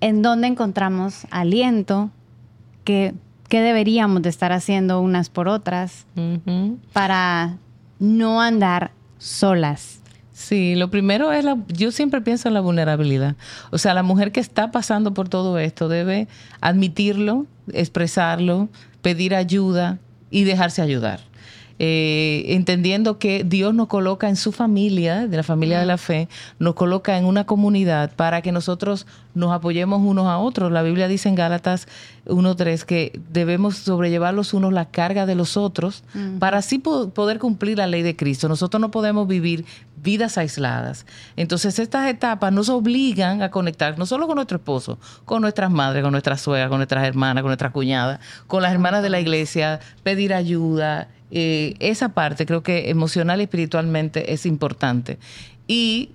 En 0.00 0.22
dónde 0.22 0.46
encontramos 0.46 1.26
aliento, 1.30 2.10
qué, 2.84 3.12
qué 3.48 3.60
deberíamos 3.60 4.22
de 4.22 4.30
estar 4.30 4.52
haciendo 4.52 5.00
unas 5.02 5.28
por 5.28 5.48
otras 5.48 6.06
para 6.92 7.58
no 7.98 8.40
andar 8.40 8.92
solas. 9.18 10.00
Sí, 10.32 10.74
lo 10.74 10.90
primero 10.90 11.32
es 11.32 11.44
la, 11.44 11.58
yo 11.68 11.90
siempre 11.90 12.22
pienso 12.22 12.48
en 12.48 12.54
la 12.54 12.60
vulnerabilidad. 12.60 13.36
O 13.70 13.76
sea, 13.76 13.92
la 13.92 14.02
mujer 14.02 14.32
que 14.32 14.40
está 14.40 14.70
pasando 14.70 15.12
por 15.12 15.28
todo 15.28 15.58
esto 15.58 15.88
debe 15.88 16.28
admitirlo, 16.62 17.44
expresarlo, 17.72 18.70
pedir 19.02 19.34
ayuda 19.34 19.98
y 20.30 20.44
dejarse 20.44 20.80
ayudar. 20.80 21.20
Eh, 21.82 22.44
entendiendo 22.48 23.18
que 23.18 23.42
Dios 23.42 23.72
nos 23.74 23.86
coloca 23.88 24.28
en 24.28 24.36
su 24.36 24.52
familia, 24.52 25.26
de 25.26 25.34
la 25.38 25.42
familia 25.42 25.80
de 25.80 25.86
la 25.86 25.96
fe, 25.96 26.28
nos 26.58 26.74
coloca 26.74 27.16
en 27.16 27.24
una 27.24 27.46
comunidad 27.46 28.12
para 28.16 28.42
que 28.42 28.52
nosotros 28.52 29.06
nos 29.34 29.50
apoyemos 29.50 30.02
unos 30.02 30.26
a 30.26 30.36
otros. 30.36 30.70
La 30.70 30.82
Biblia 30.82 31.08
dice 31.08 31.30
en 31.30 31.36
Gálatas 31.36 31.88
1.3 32.26 32.84
que 32.84 33.18
debemos 33.30 33.76
sobrellevar 33.78 34.34
los 34.34 34.52
unos 34.52 34.74
la 34.74 34.90
carga 34.90 35.24
de 35.24 35.34
los 35.34 35.56
otros 35.56 36.04
para 36.38 36.58
así 36.58 36.78
po- 36.78 37.08
poder 37.10 37.38
cumplir 37.38 37.78
la 37.78 37.86
ley 37.86 38.02
de 38.02 38.14
Cristo. 38.14 38.46
Nosotros 38.46 38.78
no 38.78 38.90
podemos 38.90 39.26
vivir 39.26 39.64
vidas 40.02 40.36
aisladas. 40.36 41.06
Entonces 41.36 41.78
estas 41.78 42.10
etapas 42.10 42.52
nos 42.52 42.68
obligan 42.68 43.40
a 43.40 43.50
conectar 43.50 43.98
no 43.98 44.04
solo 44.04 44.26
con 44.26 44.34
nuestro 44.36 44.58
esposo, 44.58 44.98
con 45.24 45.40
nuestras 45.40 45.70
madres, 45.70 46.02
con 46.02 46.12
nuestras 46.12 46.42
suegras, 46.42 46.68
con 46.68 46.78
nuestras 46.78 47.04
hermanas, 47.06 47.40
con 47.42 47.48
nuestras 47.48 47.72
cuñadas, 47.72 48.20
con 48.46 48.60
las 48.62 48.70
hermanas 48.72 49.02
de 49.02 49.08
la 49.08 49.18
iglesia, 49.20 49.80
pedir 50.02 50.34
ayuda. 50.34 51.08
Eh, 51.30 51.74
esa 51.78 52.10
parte 52.10 52.46
creo 52.46 52.62
que 52.62 52.90
emocional 52.90 53.40
y 53.40 53.44
espiritualmente 53.44 54.32
es 54.32 54.46
importante. 54.46 55.18
Y 55.66 56.10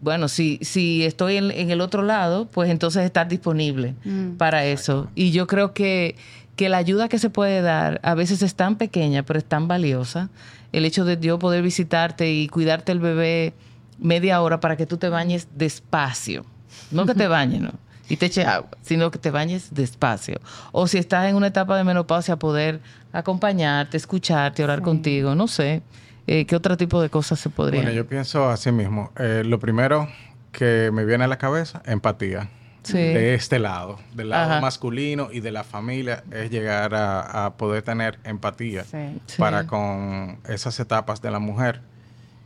bueno, 0.00 0.28
si, 0.28 0.58
si 0.62 1.04
estoy 1.04 1.36
en, 1.36 1.50
en 1.50 1.70
el 1.70 1.80
otro 1.80 2.02
lado, 2.02 2.46
pues 2.46 2.70
entonces 2.70 3.04
estar 3.04 3.28
disponible 3.28 3.94
Mm. 4.04 4.32
para 4.36 4.64
eso. 4.64 5.08
Y 5.14 5.30
yo 5.30 5.46
creo 5.46 5.72
que, 5.74 6.16
que 6.56 6.68
la 6.68 6.76
ayuda 6.78 7.08
que 7.08 7.18
se 7.18 7.30
puede 7.30 7.62
dar 7.62 8.00
a 8.02 8.14
veces 8.14 8.42
es 8.42 8.54
tan 8.54 8.76
pequeña, 8.76 9.22
pero 9.22 9.38
es 9.38 9.44
tan 9.44 9.68
valiosa. 9.68 10.28
El 10.72 10.84
hecho 10.84 11.04
de 11.04 11.18
yo 11.20 11.38
poder 11.38 11.62
visitarte 11.62 12.32
y 12.32 12.48
cuidarte 12.48 12.92
el 12.92 12.98
bebé 13.00 13.52
media 13.98 14.40
hora 14.42 14.58
para 14.60 14.76
que 14.76 14.86
tú 14.86 14.96
te 14.96 15.08
bañes 15.08 15.46
despacio. 15.56 16.44
No 16.90 17.06
que 17.06 17.14
te 17.14 17.26
bañes, 17.28 17.60
¿no? 17.60 17.70
Y 18.08 18.16
te 18.16 18.26
eche 18.26 18.44
agua, 18.44 18.68
sino 18.82 19.10
que 19.10 19.18
te 19.18 19.30
bañes 19.30 19.68
despacio. 19.74 20.40
O 20.72 20.86
si 20.86 20.98
estás 20.98 21.28
en 21.28 21.36
una 21.36 21.46
etapa 21.48 21.76
de 21.76 21.84
menopausia, 21.84 22.36
poder 22.36 22.80
acompañarte, 23.12 23.96
escucharte, 23.96 24.64
orar 24.64 24.82
contigo, 24.82 25.34
no 25.34 25.48
sé. 25.48 25.82
Eh, 26.26 26.44
¿Qué 26.46 26.54
otro 26.56 26.76
tipo 26.76 27.00
de 27.00 27.10
cosas 27.10 27.38
se 27.40 27.48
podrían? 27.50 27.84
Bueno, 27.84 27.96
yo 27.96 28.06
pienso 28.06 28.48
así 28.48 28.70
mismo. 28.72 29.10
Eh, 29.18 29.42
lo 29.44 29.58
primero 29.58 30.08
que 30.52 30.90
me 30.92 31.04
viene 31.04 31.24
a 31.24 31.26
la 31.28 31.38
cabeza, 31.38 31.82
empatía. 31.86 32.48
Sí. 32.82 32.98
De 32.98 33.34
este 33.34 33.60
lado, 33.60 33.98
del 34.14 34.30
lado 34.30 34.50
Ajá. 34.52 34.60
masculino 34.60 35.28
y 35.32 35.38
de 35.40 35.52
la 35.52 35.62
familia, 35.62 36.24
es 36.32 36.50
llegar 36.50 36.94
a, 36.96 37.46
a 37.46 37.54
poder 37.56 37.82
tener 37.84 38.18
empatía 38.24 38.82
Sí. 38.84 39.20
Sí. 39.26 39.36
para 39.38 39.68
con 39.68 40.38
esas 40.48 40.78
etapas 40.80 41.22
de 41.22 41.30
la 41.30 41.38
mujer 41.38 41.80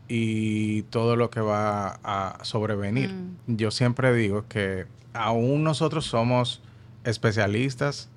y 0.09 0.83
todo 0.83 1.17
lo 1.17 1.31
que 1.31 1.41
va 1.41 1.99
a 2.05 2.39
sobrevenir. 2.43 3.15
Yo 3.47 3.71
siempre 3.71 4.15
digo 4.15 4.45
que 4.49 4.85
aún 5.17 5.65
nosotros 5.65 6.05
somos 6.07 6.61
especialistas 7.05 8.09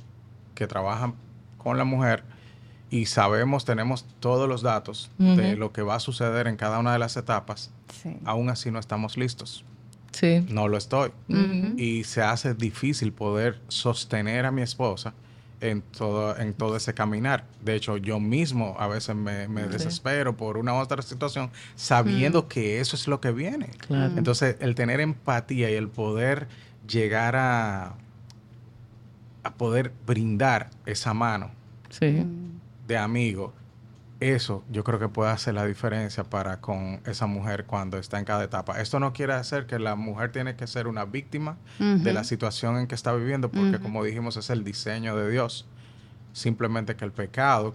que 0.55 0.67
trabajan 0.67 1.13
con 1.57 1.77
la 1.77 1.83
mujer 1.85 2.23
y 2.91 3.05
sabemos, 3.05 3.65
tenemos 3.65 4.05
todos 4.19 4.49
los 4.49 4.61
datos 4.61 5.11
de 5.17 5.55
lo 5.55 5.71
que 5.71 5.81
va 5.83 5.95
a 5.95 5.99
suceder 5.99 6.47
en 6.47 6.55
cada 6.57 6.79
una 6.79 6.91
de 6.93 6.99
las 6.99 7.17
etapas, 7.17 7.71
Sí. 8.01 8.17
aún 8.25 8.49
así 8.49 8.71
no 8.71 8.79
estamos 8.79 9.17
listos. 9.17 9.63
Sí. 10.11 10.45
No 10.49 10.67
lo 10.67 10.75
estoy. 10.77 11.11
Y 11.77 12.03
se 12.03 12.21
hace 12.23 12.55
difícil 12.55 13.13
poder 13.13 13.59
sostener 13.67 14.45
a 14.45 14.51
mi 14.51 14.63
esposa 14.63 15.13
en 15.61 15.81
todo, 15.81 16.35
en 16.39 16.53
todo 16.53 16.77
ese 16.77 16.93
caminar. 16.95 17.45
De 17.63 17.75
hecho, 17.75 17.97
yo 17.97 18.19
mismo 18.19 18.75
a 18.79 18.87
veces 18.87 19.15
me, 19.15 19.47
me 19.47 19.63
desespero 19.67 20.35
por 20.35 20.57
una 20.57 20.73
u 20.73 20.77
otra 20.77 21.01
situación 21.03 21.51
sabiendo 21.75 22.47
que 22.47 22.79
eso 22.79 22.95
es 22.95 23.07
lo 23.07 23.21
que 23.21 23.31
viene. 23.31 23.67
Claro. 23.87 24.13
Entonces, 24.17 24.55
el 24.61 24.73
tener 24.73 24.99
empatía 24.99 25.69
y 25.69 25.75
el 25.75 25.89
poder 25.89 26.47
llegar 26.89 27.35
a, 27.35 27.93
a 29.43 29.53
poder 29.53 29.93
brindar 30.05 30.69
esa 30.85 31.13
mano 31.13 31.51
Sí. 31.89 32.25
de 32.87 32.97
amigo, 32.97 33.53
eso 34.19 34.63
yo 34.69 34.83
creo 34.83 34.99
que 34.99 35.07
puede 35.07 35.31
hacer 35.31 35.53
la 35.53 35.65
diferencia 35.65 36.23
para 36.23 36.59
con 36.59 36.99
esa 37.05 37.25
mujer 37.25 37.65
cuando 37.65 37.97
está 37.97 38.19
en 38.19 38.25
cada 38.25 38.43
etapa. 38.43 38.81
Esto 38.81 38.99
no 38.99 39.13
quiere 39.13 39.33
decir 39.35 39.65
que 39.65 39.79
la 39.79 39.95
mujer 39.95 40.31
tiene 40.31 40.55
que 40.55 40.67
ser 40.67 40.87
una 40.87 41.05
víctima 41.05 41.55
de 41.79 42.13
la 42.13 42.23
situación 42.25 42.77
en 42.77 42.87
que 42.87 42.95
está 42.95 43.13
viviendo, 43.13 43.49
porque 43.49 43.79
como 43.79 44.03
dijimos 44.03 44.35
es 44.37 44.49
el 44.49 44.63
diseño 44.63 45.15
de 45.15 45.31
Dios. 45.31 45.67
Simplemente 46.33 46.95
que 46.95 47.05
el 47.05 47.11
pecado 47.11 47.73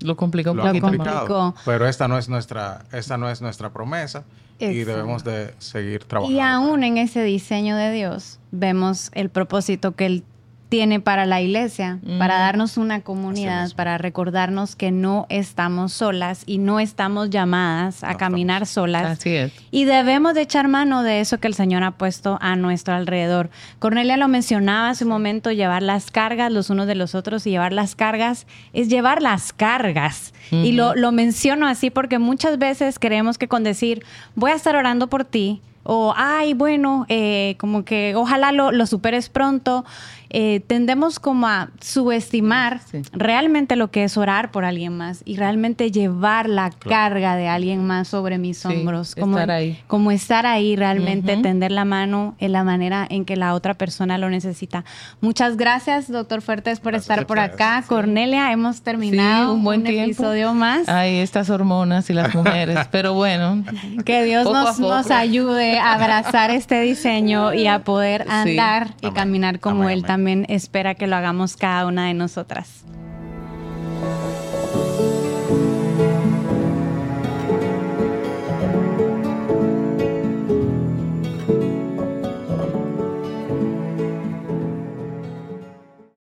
Lo 0.00 0.16
complica 0.16 0.50
un 0.50 0.56
lo 0.56 0.64
poquito 0.64 0.86
complicó. 0.86 1.54
Pero 1.64 1.86
esta 1.86 2.08
no 2.08 2.18
es 2.18 2.28
nuestra, 2.28 2.84
esta 2.92 3.16
no 3.18 3.30
es 3.30 3.40
nuestra 3.40 3.70
promesa 3.70 4.24
y 4.58 4.84
debemos 4.84 5.24
de 5.24 5.54
seguir 5.58 6.04
trabajando. 6.04 6.36
Y 6.36 6.40
aún 6.40 6.84
en 6.84 6.98
ese 6.98 7.22
diseño 7.22 7.76
de 7.76 7.92
Dios 7.92 8.38
vemos 8.50 9.10
el 9.14 9.30
propósito 9.30 9.92
que 9.92 10.06
Él 10.06 10.24
tiene 10.70 11.00
para 11.00 11.26
la 11.26 11.42
iglesia, 11.42 11.98
para 12.18 12.38
darnos 12.38 12.76
una 12.76 13.00
comunidad, 13.00 13.72
para 13.74 13.98
recordarnos 13.98 14.76
que 14.76 14.92
no 14.92 15.26
estamos 15.28 15.92
solas 15.92 16.44
y 16.46 16.58
no 16.58 16.78
estamos 16.78 17.28
llamadas 17.28 18.04
a 18.04 18.12
No 18.12 18.18
caminar 18.18 18.66
solas. 18.66 19.18
Así 19.18 19.34
es. 19.34 19.52
Y 19.72 19.84
debemos 19.84 20.34
de 20.34 20.42
echar 20.42 20.68
mano 20.68 21.02
de 21.02 21.20
eso 21.20 21.38
que 21.38 21.48
el 21.48 21.54
Señor 21.54 21.82
ha 21.82 21.90
puesto 21.90 22.38
a 22.40 22.54
nuestro 22.54 22.94
alrededor. 22.94 23.50
Cornelia 23.80 24.16
lo 24.16 24.28
mencionaba 24.28 24.90
hace 24.90 25.02
un 25.02 25.10
momento, 25.10 25.50
llevar 25.50 25.82
las 25.82 26.12
cargas 26.12 26.52
los 26.52 26.70
unos 26.70 26.86
de 26.86 26.94
los 26.94 27.16
otros 27.16 27.44
y 27.48 27.50
llevar 27.50 27.72
las 27.72 27.96
cargas 27.96 28.46
es 28.72 28.88
llevar 28.88 29.22
las 29.22 29.52
cargas. 29.52 30.32
Y 30.52 30.72
lo, 30.72 30.94
lo 30.94 31.10
menciono 31.10 31.66
así 31.66 31.90
porque 31.90 32.20
muchas 32.20 32.58
veces 32.58 33.00
creemos 33.00 33.38
que 33.38 33.48
con 33.48 33.64
decir, 33.64 34.04
voy 34.36 34.52
a 34.52 34.54
estar 34.54 34.76
orando 34.76 35.08
por 35.08 35.24
ti, 35.24 35.62
o, 35.82 36.12
ay, 36.16 36.52
bueno, 36.54 37.06
eh, 37.08 37.56
como 37.58 37.84
que 37.84 38.14
ojalá 38.14 38.52
lo, 38.52 38.70
lo 38.70 38.86
superes 38.86 39.28
pronto, 39.28 39.84
eh, 40.30 40.60
tendemos 40.66 41.18
como 41.18 41.46
a 41.48 41.70
subestimar 41.80 42.80
Sí. 42.90 43.02
realmente 43.12 43.76
lo 43.76 43.90
que 43.90 44.04
es 44.04 44.16
orar 44.16 44.50
por 44.50 44.64
alguien 44.64 44.96
más 44.96 45.22
y 45.24 45.36
realmente 45.36 45.90
llevar 45.90 46.48
la 46.48 46.70
carga 46.70 47.36
de 47.36 47.48
alguien 47.48 47.84
más 47.86 48.08
sobre 48.08 48.38
mis 48.38 48.58
Sí, 48.58 48.68
hombros. 48.68 49.14
Como, 49.14 49.36
estar 49.38 49.50
ahí. 49.50 49.78
como 49.86 50.10
estar 50.10 50.46
ahí, 50.46 50.76
realmente 50.76 51.34
Ujú. 51.34 51.42
tender 51.42 51.72
la 51.72 51.84
mano 51.84 52.34
en 52.38 52.52
la 52.52 52.64
manera 52.64 53.06
en 53.10 53.24
que 53.24 53.36
la 53.36 53.54
otra 53.54 53.74
persona 53.74 54.18
lo 54.18 54.30
necesita. 54.30 54.84
Muchas 55.20 55.56
gracias, 55.56 56.10
doctor 56.10 56.42
Fuertes, 56.42 56.80
por 56.80 56.92
Gracias 56.92 57.10
estar 57.10 57.26
por 57.26 57.38
acá. 57.38 57.84
Cornelia, 57.86 58.52
hemos 58.52 58.82
terminado 58.82 59.50
Sí, 59.50 59.54
un 59.56 59.64
buen 59.64 59.82
tiempo. 59.84 60.04
episodio 60.04 60.54
más. 60.54 60.88
Ay, 60.88 61.16
estas 61.16 61.50
hormonas 61.50 62.08
y 62.10 62.12
las 62.14 62.34
mujeres. 62.34 62.78
Pero 62.90 63.14
bueno, 63.14 63.64
Que 64.04 64.24
Dios 64.24 64.44
nos, 64.44 64.78
nos 64.78 65.10
ayude 65.10 65.78
a 65.78 65.94
abrazar 65.94 66.50
este 66.50 66.80
diseño 66.82 67.52
y 67.52 67.66
a 67.66 67.80
poder 67.84 68.22
Sí. 68.22 68.28
andar 68.30 68.94
y 69.00 69.06
Amén. 69.06 69.14
caminar 69.14 69.60
como 69.60 69.82
Amén, 69.82 69.90
Él 69.98 70.04
amén. 70.04 70.06
También 70.20 70.44
espera 70.50 70.94
que 70.94 71.06
lo 71.06 71.16
hagamos 71.16 71.56
cada 71.56 71.86
una 71.86 72.08
de 72.08 72.12
nosotras. 72.12 72.84